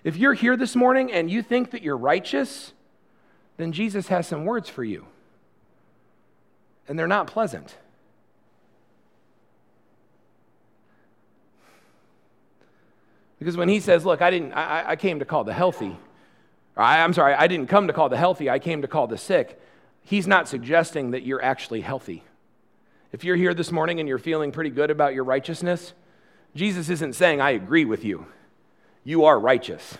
If 0.03 0.17
you're 0.17 0.33
here 0.33 0.55
this 0.55 0.75
morning 0.75 1.11
and 1.11 1.31
you 1.31 1.41
think 1.41 1.71
that 1.71 1.81
you're 1.81 1.97
righteous, 1.97 2.73
then 3.59 3.73
Jesus 3.73 4.07
has 4.07 4.25
some 4.25 4.45
words 4.45 4.69
for 4.69 4.85
you. 4.85 5.05
And 6.87 6.97
they're 6.97 7.07
not 7.07 7.27
pleasant. 7.27 7.75
Because 13.37 13.57
when 13.57 13.67
he 13.67 13.81
says, 13.81 14.05
Look, 14.05 14.21
I, 14.21 14.31
didn't, 14.31 14.53
I, 14.53 14.91
I 14.91 14.95
came 14.95 15.19
to 15.19 15.25
call 15.25 15.43
the 15.43 15.53
healthy, 15.53 15.97
or 16.77 16.83
I, 16.83 17.03
I'm 17.03 17.13
sorry, 17.13 17.33
I 17.33 17.47
didn't 17.47 17.67
come 17.67 17.87
to 17.87 17.93
call 17.93 18.07
the 18.07 18.15
healthy, 18.15 18.49
I 18.49 18.59
came 18.59 18.81
to 18.81 18.87
call 18.87 19.07
the 19.07 19.17
sick, 19.17 19.61
he's 20.03 20.25
not 20.25 20.47
suggesting 20.47 21.11
that 21.11 21.23
you're 21.23 21.43
actually 21.43 21.81
healthy. 21.81 22.23
If 23.11 23.25
you're 23.25 23.35
here 23.35 23.53
this 23.53 23.73
morning 23.73 23.99
and 23.99 24.07
you're 24.07 24.19
feeling 24.19 24.53
pretty 24.53 24.69
good 24.69 24.89
about 24.89 25.13
your 25.13 25.25
righteousness, 25.25 25.91
Jesus 26.55 26.89
isn't 26.89 27.13
saying, 27.13 27.41
I 27.41 27.51
agree 27.51 27.83
with 27.83 28.05
you. 28.05 28.25
You 29.03 29.25
are 29.25 29.37
righteous. 29.37 29.97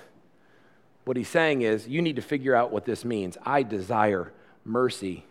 What 1.06 1.18
he's 1.18 1.28
saying 1.28 1.62
is, 1.62 1.88
you 1.88 2.02
need 2.02 2.18
to 2.18 2.22
figure 2.22 2.56
out 2.56 2.72
what 2.72 2.86
this 2.86 3.04
means. 3.04 3.38
I 3.46 3.64
desire 3.64 4.32
mercy, 4.64 5.24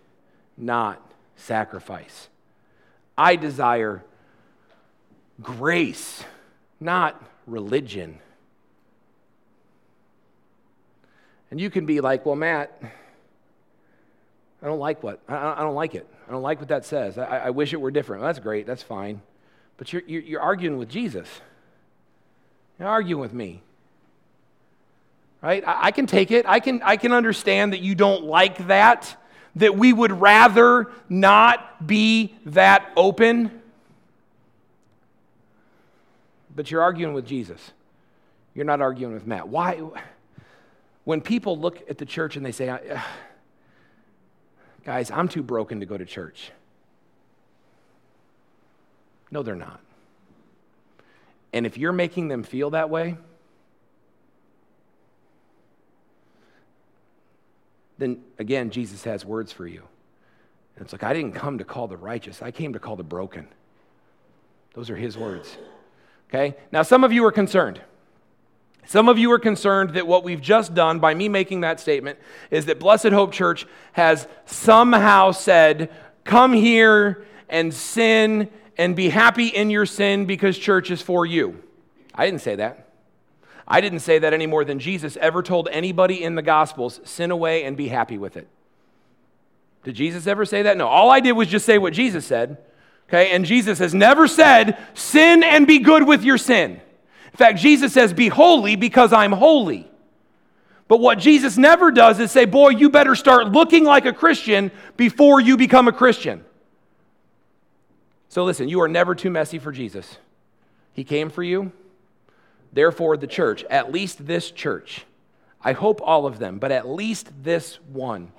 not 0.57 1.01
sacrifice. 1.37 2.29
I 3.17 3.37
desire 3.37 4.03
grace, 5.43 6.25
not 6.81 7.21
religion. 7.47 8.19
And 11.51 11.61
you 11.61 11.71
can 11.71 11.87
be 11.87 12.01
like, 12.01 12.27
well, 12.27 12.37
Matt, 12.37 12.81
I 14.63 14.67
don't 14.67 14.81
like 14.81 15.03
what? 15.03 15.21
I, 15.29 15.63
don't 15.63 15.75
like 15.75 15.95
it. 15.95 16.07
I 16.27 16.33
don't 16.33 16.43
like 16.43 16.59
what 16.59 16.69
that 16.69 16.85
says. 16.85 17.17
I, 17.17 17.39
I 17.39 17.51
wish 17.51 17.73
it 17.73 17.81
were 17.81 17.91
different. 17.91 18.23
Well, 18.23 18.29
that's 18.29 18.41
great. 18.41 18.67
That's 18.67 18.83
fine. 18.83 19.23
But 19.77 19.93
you're, 19.93 20.03
you're, 20.07 20.23
you're 20.23 20.41
arguing 20.41 20.79
with 20.79 20.89
Jesus. 20.89 21.29
You're 22.79 22.89
arguing 22.89 23.21
with 23.21 23.33
me. 23.33 23.63
Right? 25.41 25.67
I, 25.67 25.87
I 25.87 25.91
can 25.91 26.07
take 26.07 26.31
it. 26.31 26.47
I 26.47 26.61
can, 26.61 26.83
I 26.83 26.97
can 26.97 27.13
understand 27.13 27.73
that 27.73 27.81
you 27.81 27.95
don't 27.95 28.25
like 28.25 28.67
that, 28.67 29.17
that 29.57 29.77
we 29.77 29.93
would 29.93 30.13
rather 30.13 30.91
not 31.09 31.87
be 31.87 32.35
that 32.47 32.91
open. 32.97 33.63
But 36.55 36.71
you're 36.71 36.83
arguing 36.83 37.15
with 37.15 37.27
Jesus. 37.27 37.73
You're 38.55 38.65
not 38.65 38.81
arguing 38.81 39.15
with 39.15 39.27
Matt. 39.27 39.49
Why? 39.49 39.81
When 41.05 41.21
people 41.21 41.57
look 41.57 41.89
at 41.89 41.99
the 41.99 42.05
church 42.05 42.37
and 42.37 42.45
they 42.45 42.53
say, 42.53 42.69
uh, 42.69 43.01
guys, 44.85 45.11
I'm 45.11 45.29
too 45.29 45.43
broken 45.45 45.81
to 45.81 45.87
go 45.87 45.97
to 45.97 46.05
church. 46.05 46.51
No, 49.31 49.43
they're 49.45 49.55
not. 49.55 49.81
And 51.53 51.65
if 51.65 51.79
you're 51.79 51.93
making 51.93 52.29
them 52.29 52.43
feel 52.43 52.71
that 52.71 52.91
way, 52.91 53.17
then 57.99 58.23
again, 58.39 58.71
Jesus 58.71 59.05
has 59.05 59.25
words 59.25 59.53
for 59.53 59.67
you. 59.67 59.83
And 60.77 60.85
it's 60.85 60.93
like, 60.93 61.03
I 61.03 61.13
didn't 61.13 61.33
come 61.33 61.59
to 61.59 61.65
call 61.65 61.89
the 61.89 61.97
righteous, 61.97 62.41
I 62.41 62.51
came 62.51 62.73
to 62.73 62.79
call 62.79 62.97
the 62.97 63.03
broken. 63.03 63.49
Those 64.75 64.91
are 64.91 64.97
his 64.97 65.19
words. 65.19 65.57
Okay? 66.29 66.57
Now, 66.71 66.83
some 66.83 67.05
of 67.05 67.13
you 67.13 67.25
are 67.25 67.33
concerned. 67.33 67.81
Some 68.87 69.09
of 69.09 69.19
you 69.19 69.31
are 69.33 69.39
concerned 69.39 69.91
that 69.95 70.07
what 70.07 70.25
we've 70.25 70.41
just 70.41 70.75
done 70.75 70.99
by 70.99 71.15
me 71.15 71.29
making 71.29 71.61
that 71.63 71.81
statement 71.81 72.19
is 72.51 72.67
that 72.67 72.81
Blessed 72.81 73.09
Hope 73.09 73.33
Church 73.33 73.67
has 73.93 74.27
somehow 74.47 75.33
said, 75.33 75.91
Come 76.25 76.53
here 76.53 77.27
and 77.49 77.73
sin 77.75 78.49
and 78.79 78.95
be 78.95 79.09
happy 79.09 79.49
in 79.49 79.71
your 79.71 79.85
sin 79.85 80.27
because 80.27 80.57
church 80.57 80.91
is 80.91 81.03
for 81.03 81.27
you. 81.27 81.63
I 82.15 82.25
didn't 82.25 82.41
say 82.41 82.57
that. 82.57 82.88
I 83.71 83.83
didn't 83.83 84.01
say 84.01 84.19
that 84.19 84.33
any 84.33 84.47
more 84.47 84.65
than 84.65 84.79
Jesus 84.79 85.19
ever 85.19 85.43
told 85.43 85.69
anybody 85.71 86.25
in 86.25 86.35
the 86.35 86.43
Gospels, 86.43 87.01
sin 87.05 87.31
away 87.31 87.65
and 87.65 87.77
be 87.77 87.89
happy 87.89 88.17
with 88.17 88.39
it. 88.39 88.49
Did 89.85 89.95
Jesus 89.95 90.27
ever 90.27 90.47
say 90.47 90.63
that? 90.63 90.79
No. 90.79 90.89
All 90.89 91.11
I 91.11 91.21
did 91.21 91.33
was 91.33 91.49
just 91.49 91.67
say 91.67 91.77
what 91.77 91.93
Jesus 91.93 92.25
said. 92.25 92.57
Okay, 93.09 93.31
and 93.31 93.45
Jesus 93.45 93.79
has 93.79 93.95
never 93.95 94.27
said, 94.27 94.79
sin 94.95 95.43
and 95.43 95.67
be 95.67 95.79
good 95.79 96.07
with 96.07 96.25
your 96.25 96.37
sin. 96.37 96.73
In 96.73 97.37
fact, 97.37 97.59
Jesus 97.59 97.93
says, 97.93 98.13
be 98.13 98.29
holy 98.29 98.77
because 98.77 99.13
I'm 99.13 99.33
holy. 99.33 99.91
But 100.89 101.01
what 101.01 101.19
Jesus 101.19 101.57
never 101.57 101.91
does 101.91 102.19
is 102.21 102.31
say, 102.31 102.45
boy, 102.47 102.71
you 102.71 102.91
better 102.91 103.15
start 103.15 103.53
looking 103.53 103.85
like 103.85 104.07
a 104.07 104.13
Christian 104.13 104.71
before 104.97 105.41
you 105.41 105.57
become 105.57 105.89
a 105.89 105.93
Christian. 105.93 106.45
So 108.31 108.45
listen, 108.45 108.69
you 108.69 108.81
are 108.81 108.89
never 108.89 109.15
too 109.15 109.31
messy 109.31 109.59
for 109.59 109.73
Jesus. 109.73 110.19
He 110.93 111.05
came 111.05 111.31
for 111.31 111.43
you. 111.43 111.73
Therefore, 112.73 113.17
the 113.17 113.27
church, 113.27 113.65
at 113.65 113.93
least 113.93 114.27
this 114.27 114.51
church, 114.51 115.05
I 115.63 115.73
hope 115.73 116.01
all 116.03 116.27
of 116.27 116.39
them, 116.39 116.59
but 116.59 116.71
at 116.71 116.89
least 116.89 117.31
this 117.43 117.79
one 117.91 118.31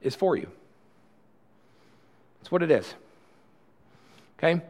is 0.00 0.14
for 0.14 0.36
you. 0.36 0.48
That's 2.40 2.52
what 2.52 2.62
it 2.62 2.70
is. 2.70 2.94
Okay? 4.38 4.62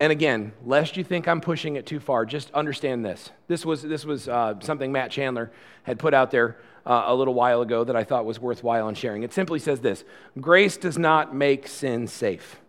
And 0.00 0.10
again, 0.10 0.52
lest 0.64 0.96
you 0.96 1.04
think 1.04 1.28
I'm 1.28 1.40
pushing 1.40 1.76
it 1.76 1.86
too 1.86 2.00
far, 2.00 2.26
just 2.26 2.50
understand 2.52 3.04
this. 3.04 3.30
This 3.46 3.64
was, 3.64 3.82
this 3.82 4.04
was 4.04 4.28
uh, 4.28 4.54
something 4.60 4.90
Matt 4.90 5.10
Chandler 5.10 5.52
had 5.84 5.98
put 5.98 6.12
out 6.12 6.30
there 6.30 6.58
uh, 6.84 7.04
a 7.06 7.14
little 7.14 7.34
while 7.34 7.62
ago 7.62 7.84
that 7.84 7.94
I 7.94 8.04
thought 8.04 8.24
was 8.24 8.40
worthwhile 8.40 8.88
in 8.88 8.94
sharing. 8.94 9.22
It 9.22 9.32
simply 9.32 9.58
says 9.58 9.80
this 9.80 10.04
Grace 10.40 10.76
does 10.76 10.98
not 10.98 11.34
make 11.34 11.68
sin 11.68 12.06
safe. 12.06 12.60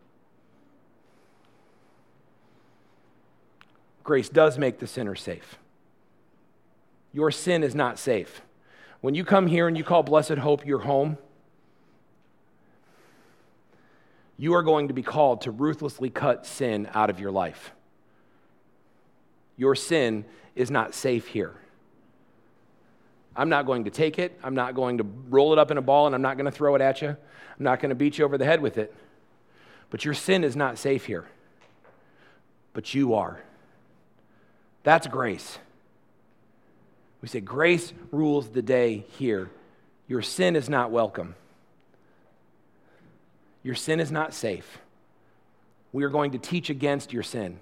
Grace 4.04 4.30
does 4.30 4.58
make 4.58 4.80
the 4.80 4.88
sinner 4.88 5.16
safe. 5.16 5.58
Your 7.14 7.32
sin 7.32 7.64
is 7.64 7.74
not 7.74 8.00
safe. 8.00 8.42
When 9.02 9.16
you 9.16 9.24
come 9.24 9.48
here 9.48 9.68
and 9.68 9.78
you 9.78 9.84
call 9.84 10.04
Blessed 10.04 10.38
Hope 10.38 10.66
your 10.66 10.80
home, 10.80 11.18
you 14.38 14.56
are 14.56 14.64
going 14.64 14.88
to 14.88 14.94
be 14.94 15.04
called 15.04 15.42
to 15.42 15.52
ruthlessly 15.52 16.10
cut 16.10 16.46
sin 16.46 16.90
out 16.94 17.10
of 17.10 17.20
your 17.20 17.32
life. 17.32 17.72
Your 19.58 19.76
sin 19.76 20.26
is 20.56 20.72
not 20.72 20.94
safe 20.94 21.28
here. 21.28 21.56
I'm 23.36 23.50
not 23.50 23.66
going 23.66 23.86
to 23.86 23.92
take 23.92 24.20
it. 24.20 24.38
I'm 24.44 24.56
not 24.56 24.76
going 24.76 24.98
to 24.98 25.06
roll 25.30 25.54
it 25.54 25.60
up 25.60 25.72
in 25.72 25.78
a 25.78 25.82
ball 25.82 26.06
and 26.06 26.16
I'm 26.16 26.22
not 26.22 26.38
going 26.38 26.46
to 26.46 26.52
throw 26.52 26.76
it 26.76 26.82
at 26.82 27.02
you. 27.02 27.10
I'm 27.10 27.64
not 27.64 27.80
going 27.80 27.90
to 27.90 27.96
beat 27.96 28.18
you 28.18 28.26
over 28.26 28.38
the 28.38 28.46
head 28.46 28.62
with 28.62 28.78
it. 28.78 28.94
But 29.90 30.06
your 30.06 30.14
sin 30.14 30.44
is 30.44 30.56
not 30.56 30.78
safe 30.78 31.06
here. 31.06 31.26
But 32.74 32.94
you 32.94 33.14
are. 33.14 33.44
That's 34.84 35.08
grace. 35.08 35.58
We 37.22 37.30
say 37.30 37.40
grace 37.40 37.94
rules 38.12 38.50
the 38.50 38.62
day 38.62 39.06
here. 39.18 39.50
Your 40.08 40.22
sin 40.22 40.56
is 40.56 40.70
not 40.70 40.92
welcome. 40.92 41.36
Your 43.64 43.76
sin 43.76 44.02
is 44.02 44.12
not 44.12 44.34
safe. 44.34 44.80
We 45.94 46.04
are 46.04 46.10
going 46.10 46.32
to 46.32 46.38
teach 46.38 46.70
against 46.70 47.14
your 47.14 47.24
sin. 47.24 47.60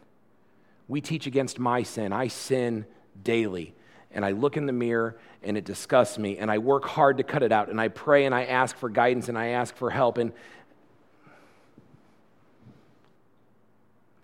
We 0.88 0.99
teach 0.99 1.27
against 1.27 1.60
my 1.60 1.84
sin. 1.84 2.12
I 2.12 2.27
sin 2.27 2.86
daily. 3.23 3.75
And 4.12 4.25
I 4.25 4.31
look 4.31 4.57
in 4.57 4.65
the 4.65 4.73
mirror 4.73 5.17
and 5.43 5.57
it 5.57 5.63
disgusts 5.63 6.17
me. 6.17 6.38
And 6.38 6.49
I 6.49 6.57
work 6.57 6.86
hard 6.86 7.17
to 7.17 7.23
cut 7.23 7.43
it 7.43 7.51
out. 7.51 7.69
And 7.69 7.79
I 7.79 7.89
pray 7.89 8.25
and 8.25 8.34
I 8.34 8.45
ask 8.45 8.75
for 8.75 8.89
guidance 8.89 9.29
and 9.29 9.38
I 9.38 9.49
ask 9.49 9.75
for 9.75 9.91
help. 9.91 10.17
And, 10.17 10.34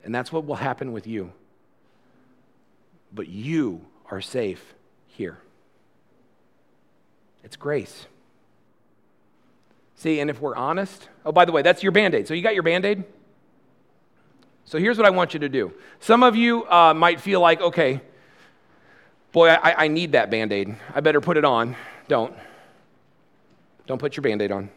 and 0.04 0.16
that's 0.16 0.32
what 0.32 0.46
will 0.46 0.56
happen 0.56 0.94
with 0.94 1.06
you. 1.06 1.32
But 3.14 3.28
you 3.28 3.86
are 4.12 4.22
safe 4.22 4.74
here. 5.08 5.38
It's 7.44 7.56
grace. 7.56 8.06
See, 9.96 10.20
and 10.20 10.30
if 10.30 10.40
we're 10.40 10.56
honest, 10.56 11.10
oh, 11.26 11.32
by 11.32 11.46
the 11.46 11.52
way, 11.52 11.62
that's 11.62 11.82
your 11.82 11.92
band 11.92 12.14
aid. 12.14 12.28
So 12.28 12.34
you 12.34 12.44
got 12.44 12.54
your 12.54 12.64
band 12.64 12.86
aid? 12.86 13.04
So 14.66 14.78
here's 14.78 14.98
what 14.98 15.08
I 15.08 15.10
want 15.10 15.34
you 15.34 15.40
to 15.40 15.50
do. 15.50 15.74
Some 16.00 16.24
of 16.24 16.36
you 16.36 16.66
uh, 16.70 16.94
might 16.94 17.22
feel 17.22 17.40
like, 17.40 17.62
okay, 17.62 18.02
boy, 19.32 19.50
I, 19.50 19.86
I 19.86 19.88
need 19.88 20.12
that 20.12 20.30
band 20.30 20.52
aid. 20.52 20.76
I 20.94 21.00
better 21.00 21.22
put 21.22 21.38
it 21.38 21.46
on. 21.46 21.76
Don't. 22.08 22.36
Don't 23.88 23.98
put 23.98 24.18
your 24.18 24.22
band 24.22 24.42
aid 24.42 24.52
on. 24.52 24.70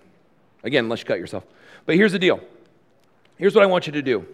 Again, 0.62 0.84
unless 0.84 1.00
you 1.00 1.06
cut 1.06 1.18
yourself. 1.18 1.44
But 1.86 1.96
here's 1.96 2.12
the 2.12 2.18
deal. 2.18 2.40
Here's 3.36 3.54
what 3.54 3.64
I 3.64 3.66
want 3.66 3.86
you 3.86 3.92
to 3.94 4.02
do 4.02 4.26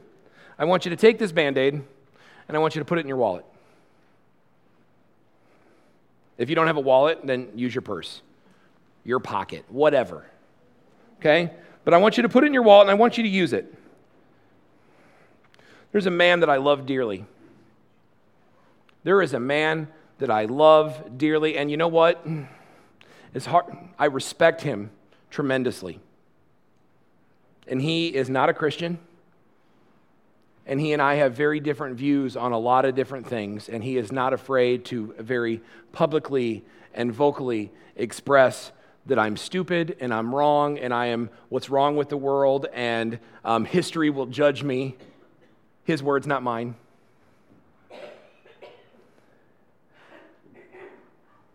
I 0.59 0.67
want 0.67 0.85
you 0.85 0.91
to 0.91 0.97
take 0.97 1.19
this 1.19 1.33
band 1.33 1.57
aid 1.59 1.75
and 1.75 2.57
I 2.57 2.59
want 2.59 2.75
you 2.75 2.81
to 2.81 2.85
put 2.85 2.99
it 2.99 3.01
in 3.01 3.09
your 3.09 3.17
wallet. 3.17 3.45
If 6.39 6.49
you 6.49 6.55
don't 6.55 6.67
have 6.67 6.77
a 6.77 6.81
wallet, 6.81 7.21
then 7.25 7.49
use 7.55 7.75
your 7.75 7.83
purse, 7.83 8.23
your 9.05 9.21
pocket, 9.21 9.65
whatever. 9.69 10.27
Okay? 11.19 11.51
But 11.85 11.95
I 11.95 11.99
want 11.99 12.17
you 12.17 12.23
to 12.25 12.29
put 12.29 12.45
it 12.45 12.49
in 12.49 12.55
your 12.55 12.63
wallet 12.63 12.89
and 12.89 12.91
I 12.91 12.95
want 12.95 13.17
you 13.17 13.23
to 13.23 13.29
use 13.29 13.53
it. 13.53 13.73
There's 15.93 16.07
a 16.07 16.11
man 16.11 16.41
that 16.41 16.51
I 16.51 16.57
love 16.57 16.85
dearly. 16.85 17.25
There 19.03 19.23
is 19.23 19.33
a 19.33 19.41
man 19.41 19.89
that 20.19 20.31
I 20.31 20.47
love 20.47 21.17
dearly, 21.17 21.57
and 21.57 21.71
you 21.71 21.77
know 21.77 21.89
what? 21.89 22.27
It's 23.33 23.47
hard. 23.47 23.67
I 23.99 24.07
respect 24.07 24.63
him 24.63 24.91
tremendously. 25.31 26.01
And 27.69 27.81
he 27.81 28.09
is 28.09 28.29
not 28.29 28.49
a 28.49 28.55
Christian. 28.55 28.99
And 30.67 30.81
he 30.81 30.93
and 30.93 31.01
I 31.01 31.15
have 31.15 31.35
very 31.35 31.61
different 31.61 31.97
views 31.97 32.37
on 32.37 32.53
a 32.53 32.59
lot 32.59 32.85
of 32.85 32.95
different 32.95 33.27
things, 33.27 33.69
and 33.69 33.85
he 33.85 33.97
is 33.97 34.11
not 34.11 34.33
afraid 34.33 34.85
to 34.87 35.15
very 35.19 35.61
publicly 35.93 36.65
and 36.93 37.13
vocally 37.13 37.71
express 37.95 38.73
that 39.07 39.19
I'm 39.19 39.37
stupid 39.37 39.97
and 40.01 40.13
I'm 40.13 40.35
wrong 40.35 40.79
and 40.79 40.93
I 40.93 41.07
am 41.07 41.31
what's 41.49 41.71
wrong 41.71 41.97
with 41.97 42.09
the 42.09 42.17
world 42.17 42.67
and 42.73 43.21
um, 43.45 43.65
history 43.65 44.11
will 44.11 44.27
judge 44.27 44.65
me. 44.65 44.97
His 45.85 46.03
words, 46.03 46.27
not 46.27 46.43
mine. 46.43 46.75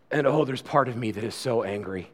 And 0.10 0.28
oh, 0.28 0.46
there's 0.46 0.62
part 0.62 0.88
of 0.88 0.96
me 0.96 1.12
that 1.12 1.24
is 1.24 1.36
so 1.36 1.64
angry 1.64 2.10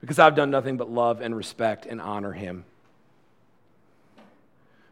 because 0.00 0.18
I've 0.18 0.34
done 0.34 0.50
nothing 0.50 0.76
but 0.76 0.90
love 0.90 1.20
and 1.20 1.36
respect 1.36 1.86
and 1.86 2.00
honor 2.00 2.32
him. 2.32 2.64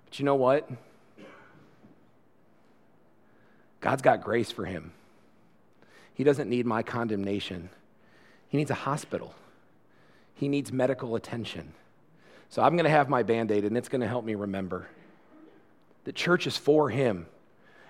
But 0.08 0.18
you 0.18 0.24
know 0.24 0.36
what? 0.36 0.68
God's 3.80 4.00
got 4.00 4.24
grace 4.24 4.50
for 4.50 4.64
him. 4.64 4.92
He 6.14 6.24
doesn't 6.24 6.48
need 6.48 6.64
my 6.64 6.82
condemnation. 6.82 7.68
He 8.48 8.56
needs 8.56 8.70
a 8.70 8.74
hospital. 8.74 9.34
He 10.34 10.48
needs 10.48 10.72
medical 10.72 11.14
attention. 11.14 11.74
So 12.48 12.62
I'm 12.62 12.72
going 12.72 12.84
to 12.84 12.90
have 12.90 13.10
my 13.10 13.22
band 13.22 13.50
aid, 13.50 13.64
and 13.64 13.76
it's 13.76 13.90
going 13.90 14.00
to 14.00 14.08
help 14.08 14.24
me 14.24 14.34
remember 14.34 14.88
that 16.04 16.14
church 16.14 16.46
is 16.46 16.56
for 16.56 16.88
him 16.88 17.26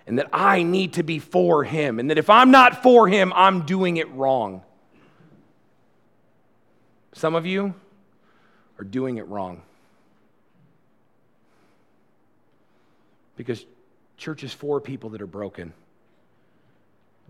and 0.07 0.18
that 0.18 0.28
I 0.33 0.64
need 0.64 0.94
to 0.94 1.02
be 1.02 1.18
for 1.18 1.62
him, 1.62 2.00
and 2.00 2.11
that 2.11 2.18
if 2.18 2.31
I'm 2.31 2.50
not 2.50 2.83
for 2.83 3.07
him, 3.07 3.33
I'm 3.37 3.66
doing 3.66 3.98
it 3.98 4.11
wrong. 4.11 4.62
Some 7.12 7.35
of 7.35 7.46
you 7.46 7.74
are 8.78 8.85
doing 8.85 9.18
it 9.18 9.28
wrong. 9.28 9.62
Because 13.38 13.64
church 14.16 14.42
is 14.42 14.53
for 14.53 14.81
people 14.81 15.11
that 15.11 15.22
are 15.22 15.27
broken. 15.27 15.72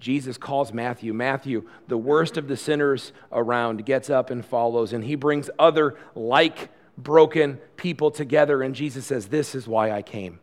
Jesus 0.01 0.39
calls 0.39 0.73
Matthew. 0.73 1.13
Matthew, 1.13 1.69
the 1.87 1.99
worst 1.99 2.39
of 2.39 2.49
the 2.49 2.57
sinners 2.57 3.13
around, 3.31 3.85
gets 3.85 4.09
up 4.09 4.31
and 4.31 4.45
follows, 4.45 4.93
and 4.93 5.05
he 5.05 5.17
brings 5.17 5.51
other 5.59 5.97
like 6.15 6.71
broken 6.97 7.59
people 7.77 8.11
together. 8.11 8.63
And 8.63 8.75
Jesus 8.75 9.05
says, 9.05 9.29
This 9.29 9.55
is 9.55 9.69
why 9.69 9.91
I 9.93 10.01
came. 10.03 10.41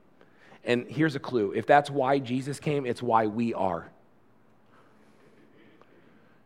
And 0.64 0.86
here's 0.88 1.16
a 1.16 1.20
clue 1.20 1.52
if 1.54 1.66
that's 1.66 1.90
why 1.90 2.20
Jesus 2.20 2.60
came, 2.60 2.86
it's 2.86 3.02
why 3.02 3.26
we 3.26 3.54
are. 3.54 3.90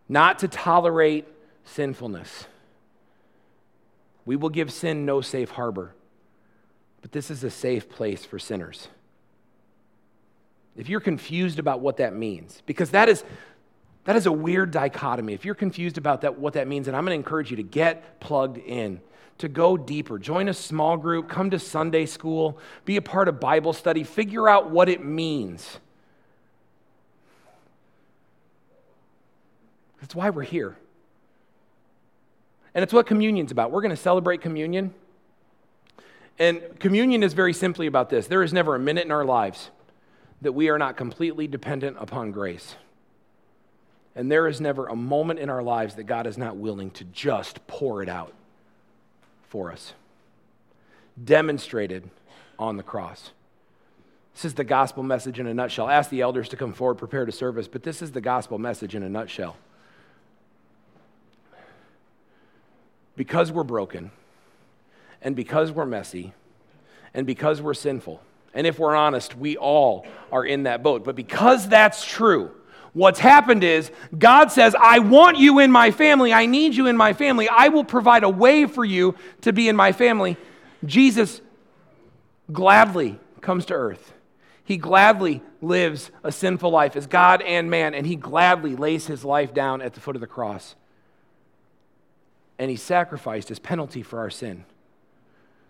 Not 0.07 0.39
to 0.39 0.47
tolerate 0.47 1.27
sinfulness. 1.65 2.45
We 4.25 4.37
will 4.37 4.49
give 4.49 4.71
sin 4.71 5.05
no 5.05 5.19
safe 5.19 5.51
harbor, 5.51 5.93
but 7.01 7.11
this 7.11 7.29
is 7.29 7.43
a 7.43 7.49
safe 7.49 7.89
place 7.89 8.23
for 8.23 8.39
sinners. 8.39 8.87
If 10.79 10.87
you're 10.87 11.01
confused 11.01 11.59
about 11.59 11.81
what 11.81 11.97
that 11.97 12.15
means, 12.15 12.63
because 12.65 12.91
that 12.91 13.09
is, 13.09 13.25
that 14.05 14.15
is 14.15 14.27
a 14.27 14.31
weird 14.31 14.71
dichotomy. 14.71 15.33
If 15.33 15.43
you're 15.43 15.53
confused 15.53 15.97
about 15.97 16.21
that, 16.21 16.39
what 16.39 16.53
that 16.53 16.69
means, 16.69 16.87
and 16.87 16.95
I'm 16.95 17.03
going 17.03 17.15
to 17.15 17.19
encourage 17.19 17.51
you 17.51 17.57
to 17.57 17.63
get 17.63 18.21
plugged 18.21 18.57
in 18.57 19.01
to 19.39 19.49
go 19.49 19.75
deeper. 19.75 20.17
Join 20.17 20.47
a 20.47 20.53
small 20.53 20.95
group, 20.95 21.27
come 21.27 21.49
to 21.49 21.59
Sunday 21.59 22.05
school, 22.05 22.57
be 22.85 22.95
a 22.95 23.01
part 23.01 23.27
of 23.27 23.41
Bible 23.41 23.73
study, 23.73 24.05
figure 24.05 24.47
out 24.47 24.69
what 24.69 24.87
it 24.87 25.03
means. 25.03 25.79
That's 29.99 30.15
why 30.15 30.29
we're 30.29 30.43
here. 30.43 30.77
And 32.73 32.83
it's 32.83 32.93
what 32.93 33.05
communion's 33.05 33.51
about. 33.51 33.71
We're 33.71 33.81
going 33.81 33.89
to 33.89 33.97
celebrate 33.97 34.39
communion. 34.41 34.93
And 36.37 36.79
communion 36.79 37.21
is 37.21 37.33
very 37.33 37.51
simply 37.51 37.85
about 37.85 38.09
this 38.09 38.27
there 38.27 38.43
is 38.43 38.53
never 38.53 38.75
a 38.75 38.79
minute 38.79 39.03
in 39.03 39.11
our 39.11 39.25
lives 39.25 39.71
that 40.41 40.53
we 40.53 40.69
are 40.69 40.77
not 40.77 40.95
completely 40.97 41.47
dependent 41.47 41.97
upon 41.99 42.31
grace. 42.31 42.75
And 44.15 44.31
there 44.31 44.47
is 44.47 44.59
never 44.59 44.87
a 44.87 44.95
moment 44.95 45.39
in 45.39 45.49
our 45.49 45.61
lives 45.63 45.95
that 45.95 46.03
God 46.03 46.27
is 46.27 46.37
not 46.37 46.57
willing 46.57 46.91
to 46.91 47.03
just 47.05 47.65
pour 47.67 48.01
it 48.01 48.09
out 48.09 48.33
for 49.47 49.71
us, 49.71 49.93
demonstrated 51.21 52.09
on 52.57 52.77
the 52.77 52.83
cross. 52.83 53.31
This 54.33 54.45
is 54.45 54.53
the 54.53 54.63
gospel 54.63 55.03
message 55.03 55.39
in 55.39 55.47
a 55.47 55.53
nutshell. 55.53 55.89
Ask 55.89 56.09
the 56.09 56.21
elders 56.21 56.49
to 56.49 56.55
come 56.55 56.73
forward, 56.73 56.95
prepare 56.95 57.25
to 57.25 57.31
service, 57.31 57.67
but 57.67 57.83
this 57.83 58.01
is 58.01 58.11
the 58.11 58.21
gospel 58.21 58.57
message 58.57 58.95
in 58.95 59.03
a 59.03 59.09
nutshell. 59.09 59.57
Because 63.15 63.51
we're 63.51 63.63
broken, 63.63 64.11
and 65.21 65.35
because 65.35 65.71
we're 65.71 65.85
messy, 65.85 66.33
and 67.13 67.27
because 67.27 67.61
we're 67.61 67.73
sinful, 67.73 68.21
and 68.53 68.65
if 68.65 68.79
we're 68.79 68.95
honest, 68.95 69.35
we 69.37 69.57
all 69.57 70.05
are 70.31 70.45
in 70.45 70.63
that 70.63 70.83
boat. 70.83 71.03
But 71.03 71.15
because 71.15 71.67
that's 71.67 72.05
true, 72.05 72.51
What's 72.93 73.19
happened 73.19 73.63
is 73.63 73.91
God 74.17 74.51
says, 74.51 74.75
I 74.79 74.99
want 74.99 75.37
you 75.37 75.59
in 75.59 75.71
my 75.71 75.91
family. 75.91 76.33
I 76.33 76.45
need 76.45 76.75
you 76.75 76.87
in 76.87 76.97
my 76.97 77.13
family. 77.13 77.47
I 77.47 77.69
will 77.69 77.83
provide 77.83 78.23
a 78.23 78.29
way 78.29 78.65
for 78.65 78.83
you 78.83 79.15
to 79.41 79.53
be 79.53 79.69
in 79.69 79.75
my 79.75 79.91
family. 79.91 80.37
Jesus 80.85 81.41
gladly 82.51 83.19
comes 83.41 83.65
to 83.65 83.73
earth. 83.73 84.13
He 84.63 84.77
gladly 84.77 85.41
lives 85.61 86.11
a 86.23 86.31
sinful 86.31 86.69
life 86.69 86.95
as 86.95 87.07
God 87.07 87.41
and 87.41 87.69
man, 87.69 87.93
and 87.93 88.05
he 88.05 88.15
gladly 88.15 88.75
lays 88.75 89.07
his 89.07 89.25
life 89.25 89.53
down 89.53 89.81
at 89.81 89.93
the 89.93 89.99
foot 89.99 90.15
of 90.15 90.21
the 90.21 90.27
cross. 90.27 90.75
And 92.57 92.69
he 92.69 92.75
sacrificed 92.75 93.51
as 93.51 93.59
penalty 93.59 94.03
for 94.03 94.19
our 94.19 94.29
sin. 94.29 94.65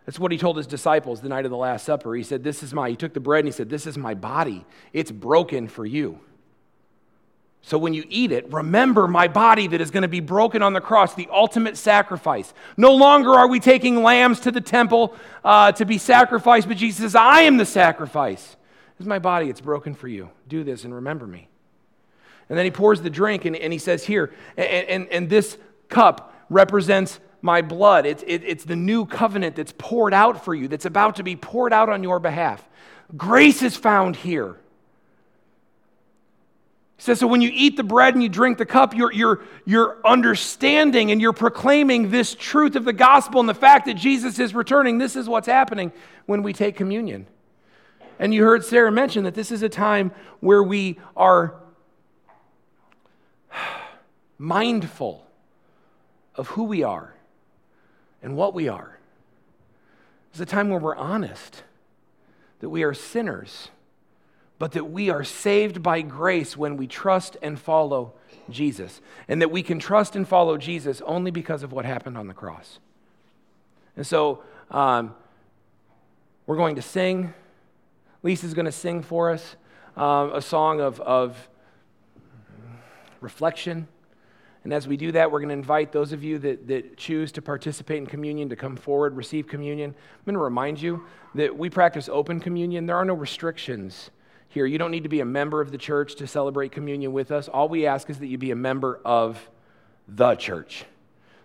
That's 0.09 0.17
what 0.17 0.31
he 0.31 0.39
told 0.39 0.57
his 0.57 0.65
disciples 0.65 1.21
the 1.21 1.29
night 1.29 1.45
of 1.45 1.51
the 1.51 1.57
Last 1.57 1.85
Supper. 1.85 2.15
He 2.15 2.23
said, 2.23 2.43
This 2.43 2.63
is 2.63 2.73
my, 2.73 2.89
he 2.89 2.95
took 2.95 3.13
the 3.13 3.19
bread 3.19 3.41
and 3.41 3.47
he 3.47 3.51
said, 3.51 3.69
This 3.69 3.85
is 3.85 3.95
my 3.95 4.15
body. 4.15 4.65
It's 4.91 5.11
broken 5.11 5.67
for 5.67 5.85
you. 5.85 6.19
So 7.61 7.77
when 7.77 7.93
you 7.93 8.03
eat 8.09 8.31
it, 8.31 8.51
remember 8.51 9.07
my 9.07 9.27
body 9.27 9.67
that 9.67 9.79
is 9.79 9.91
going 9.91 10.01
to 10.01 10.07
be 10.07 10.19
broken 10.19 10.63
on 10.63 10.73
the 10.73 10.81
cross, 10.81 11.13
the 11.13 11.27
ultimate 11.31 11.77
sacrifice. 11.77 12.55
No 12.75 12.91
longer 12.95 13.35
are 13.35 13.47
we 13.47 13.59
taking 13.59 14.01
lambs 14.01 14.39
to 14.39 14.51
the 14.51 14.61
temple 14.61 15.15
uh, 15.43 15.73
to 15.73 15.85
be 15.85 15.99
sacrificed, 15.99 16.67
but 16.67 16.77
Jesus 16.77 17.03
says, 17.03 17.13
I 17.13 17.41
am 17.41 17.57
the 17.57 17.65
sacrifice. 17.67 18.55
This 18.97 19.01
is 19.01 19.07
my 19.07 19.19
body, 19.19 19.47
it's 19.47 19.61
broken 19.61 19.93
for 19.93 20.07
you. 20.07 20.31
Do 20.47 20.63
this 20.63 20.85
and 20.85 20.95
remember 20.95 21.27
me. 21.27 21.49
And 22.49 22.57
then 22.57 22.65
he 22.65 22.71
pours 22.71 23.03
the 23.03 23.11
drink 23.11 23.45
and, 23.45 23.55
and 23.55 23.71
he 23.71 23.77
says, 23.77 24.05
Here, 24.05 24.33
and, 24.57 24.87
and, 24.89 25.07
and 25.09 25.29
this 25.29 25.59
cup 25.87 26.33
represents 26.49 27.19
my 27.41 27.61
blood. 27.61 28.05
It's, 28.05 28.23
it, 28.27 28.43
it's 28.45 28.63
the 28.63 28.75
new 28.75 29.05
covenant 29.05 29.55
that's 29.55 29.73
poured 29.77 30.13
out 30.13 30.43
for 30.43 30.53
you, 30.53 30.67
that's 30.67 30.85
about 30.85 31.17
to 31.17 31.23
be 31.23 31.35
poured 31.35 31.73
out 31.73 31.89
on 31.89 32.03
your 32.03 32.19
behalf. 32.19 32.67
Grace 33.15 33.61
is 33.63 33.75
found 33.75 34.15
here. 34.15 34.57
He 36.97 37.03
says, 37.03 37.19
so 37.19 37.27
when 37.27 37.41
you 37.41 37.49
eat 37.53 37.77
the 37.77 37.83
bread 37.83 38.13
and 38.13 38.21
you 38.21 38.27
drink 38.27 38.57
the 38.57 38.65
cup, 38.65 38.93
you're, 38.93 39.11
you're, 39.13 39.41
you're 39.65 39.97
understanding 40.05 41.11
and 41.11 41.21
you're 41.21 41.31
proclaiming 41.31 42.11
this 42.11 42.35
truth 42.35 42.75
of 42.75 42.83
the 42.83 42.91
gospel 42.91 43.39
and 43.39 43.47
the 43.47 43.53
fact 43.53 43.85
that 43.85 43.93
Jesus 43.93 44.37
is 44.37 44.53
returning. 44.53 44.97
This 44.97 45.15
is 45.15 45.29
what's 45.29 45.47
happening 45.47 45.93
when 46.25 46.43
we 46.43 46.51
take 46.51 46.75
communion. 46.75 47.25
And 48.19 48.33
you 48.33 48.43
heard 48.43 48.65
Sarah 48.65 48.91
mention 48.91 49.23
that 49.23 49.33
this 49.33 49.49
is 49.49 49.63
a 49.63 49.69
time 49.69 50.11
where 50.41 50.61
we 50.61 50.99
are 51.15 51.55
mindful 54.37 55.25
of 56.35 56.49
who 56.49 56.65
we 56.65 56.83
are 56.83 57.13
and 58.21 58.35
what 58.35 58.53
we 58.53 58.67
are. 58.67 58.99
It's 60.31 60.39
a 60.39 60.45
time 60.45 60.69
where 60.69 60.79
we're 60.79 60.95
honest 60.95 61.63
that 62.59 62.69
we 62.69 62.83
are 62.83 62.93
sinners, 62.93 63.69
but 64.57 64.73
that 64.73 64.85
we 64.85 65.09
are 65.09 65.23
saved 65.23 65.81
by 65.81 66.01
grace 66.01 66.57
when 66.57 66.77
we 66.77 66.87
trust 66.87 67.37
and 67.41 67.57
follow 67.57 68.13
Jesus, 68.49 69.01
and 69.27 69.41
that 69.41 69.51
we 69.51 69.63
can 69.63 69.79
trust 69.79 70.15
and 70.15 70.27
follow 70.27 70.57
Jesus 70.57 71.01
only 71.05 71.31
because 71.31 71.63
of 71.63 71.71
what 71.71 71.85
happened 71.85 72.17
on 72.17 72.27
the 72.27 72.33
cross. 72.33 72.79
And 73.95 74.05
so 74.05 74.43
um, 74.71 75.15
we're 76.45 76.57
going 76.57 76.75
to 76.75 76.81
sing. 76.81 77.33
Lisa's 78.23 78.53
going 78.53 78.65
to 78.65 78.71
sing 78.71 79.01
for 79.01 79.31
us 79.31 79.55
um, 79.95 80.33
a 80.33 80.41
song 80.41 80.81
of, 80.81 80.99
of 80.99 81.49
reflection. 83.21 83.87
And 84.63 84.73
as 84.73 84.87
we 84.87 84.97
do 84.97 85.11
that, 85.13 85.31
we're 85.31 85.39
going 85.39 85.49
to 85.49 85.53
invite 85.53 85.91
those 85.91 86.11
of 86.11 86.23
you 86.23 86.37
that, 86.39 86.67
that 86.67 86.97
choose 86.97 87.31
to 87.33 87.41
participate 87.41 87.97
in 87.97 88.05
communion 88.05 88.49
to 88.49 88.55
come 88.55 88.75
forward, 88.75 89.15
receive 89.15 89.47
communion. 89.47 89.91
I'm 89.91 90.25
going 90.25 90.33
to 90.33 90.39
remind 90.39 90.81
you 90.81 91.05
that 91.35 91.57
we 91.57 91.69
practice 91.69 92.09
open 92.09 92.39
communion. 92.39 92.85
There 92.85 92.97
are 92.97 93.05
no 93.05 93.13
restrictions 93.13 94.11
here. 94.49 94.65
You 94.65 94.77
don't 94.77 94.91
need 94.91 95.03
to 95.03 95.09
be 95.09 95.21
a 95.21 95.25
member 95.25 95.61
of 95.61 95.71
the 95.71 95.77
church 95.77 96.15
to 96.15 96.27
celebrate 96.27 96.71
communion 96.71 97.13
with 97.13 97.31
us. 97.31 97.47
All 97.47 97.69
we 97.69 97.85
ask 97.85 98.09
is 98.09 98.19
that 98.19 98.27
you 98.27 98.37
be 98.37 98.51
a 98.51 98.55
member 98.55 98.99
of 99.05 99.49
the 100.07 100.35
church, 100.35 100.85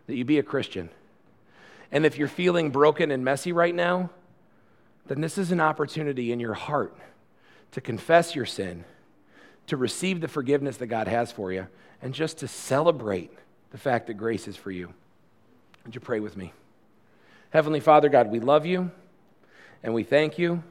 that 0.06 0.16
you 0.16 0.24
be 0.24 0.38
a 0.38 0.42
Christian. 0.42 0.88
And 1.92 2.04
if 2.04 2.18
you're 2.18 2.28
feeling 2.28 2.70
broken 2.70 3.12
and 3.12 3.24
messy 3.24 3.52
right 3.52 3.74
now, 3.74 4.10
then 5.06 5.20
this 5.20 5.38
is 5.38 5.52
an 5.52 5.60
opportunity 5.60 6.32
in 6.32 6.40
your 6.40 6.54
heart 6.54 6.96
to 7.72 7.80
confess 7.80 8.34
your 8.34 8.46
sin, 8.46 8.84
to 9.66 9.76
receive 9.76 10.20
the 10.20 10.28
forgiveness 10.28 10.76
that 10.78 10.86
God 10.86 11.08
has 11.08 11.32
for 11.32 11.52
you 11.52 11.66
and 12.02 12.12
just 12.14 12.38
to 12.38 12.48
celebrate 12.48 13.32
the 13.70 13.78
fact 13.78 14.06
that 14.06 14.14
grace 14.14 14.46
is 14.46 14.56
for 14.56 14.70
you. 14.70 14.92
Would 15.84 15.94
you 15.94 16.00
pray 16.00 16.20
with 16.20 16.36
me? 16.36 16.52
Heavenly 17.50 17.80
Father, 17.80 18.08
God, 18.08 18.30
we 18.30 18.40
love 18.40 18.66
you 18.66 18.90
and 19.82 19.94
we 19.94 20.02
thank 20.02 20.38
you. 20.38 20.62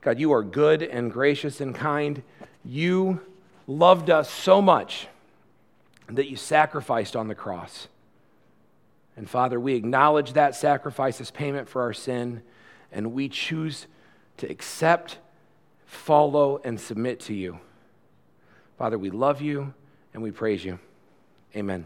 God, 0.00 0.18
you 0.18 0.32
are 0.32 0.42
good 0.42 0.82
and 0.82 1.12
gracious 1.12 1.60
and 1.60 1.74
kind. 1.74 2.22
You 2.64 3.20
loved 3.66 4.10
us 4.10 4.30
so 4.30 4.60
much 4.60 5.08
that 6.08 6.28
you 6.28 6.36
sacrificed 6.36 7.14
on 7.14 7.28
the 7.28 7.34
cross. 7.34 7.88
And 9.16 9.28
Father, 9.28 9.60
we 9.60 9.74
acknowledge 9.74 10.32
that 10.32 10.54
sacrifice 10.54 11.20
as 11.20 11.30
payment 11.30 11.68
for 11.68 11.82
our 11.82 11.92
sin, 11.92 12.42
and 12.90 13.12
we 13.12 13.28
choose 13.28 13.86
to 14.38 14.50
accept, 14.50 15.18
follow, 15.84 16.60
and 16.64 16.80
submit 16.80 17.20
to 17.20 17.34
you. 17.34 17.60
Father, 18.80 18.96
we 18.96 19.10
love 19.10 19.42
you 19.42 19.74
and 20.14 20.22
we 20.22 20.30
praise 20.30 20.64
you. 20.64 20.78
Amen. 21.54 21.84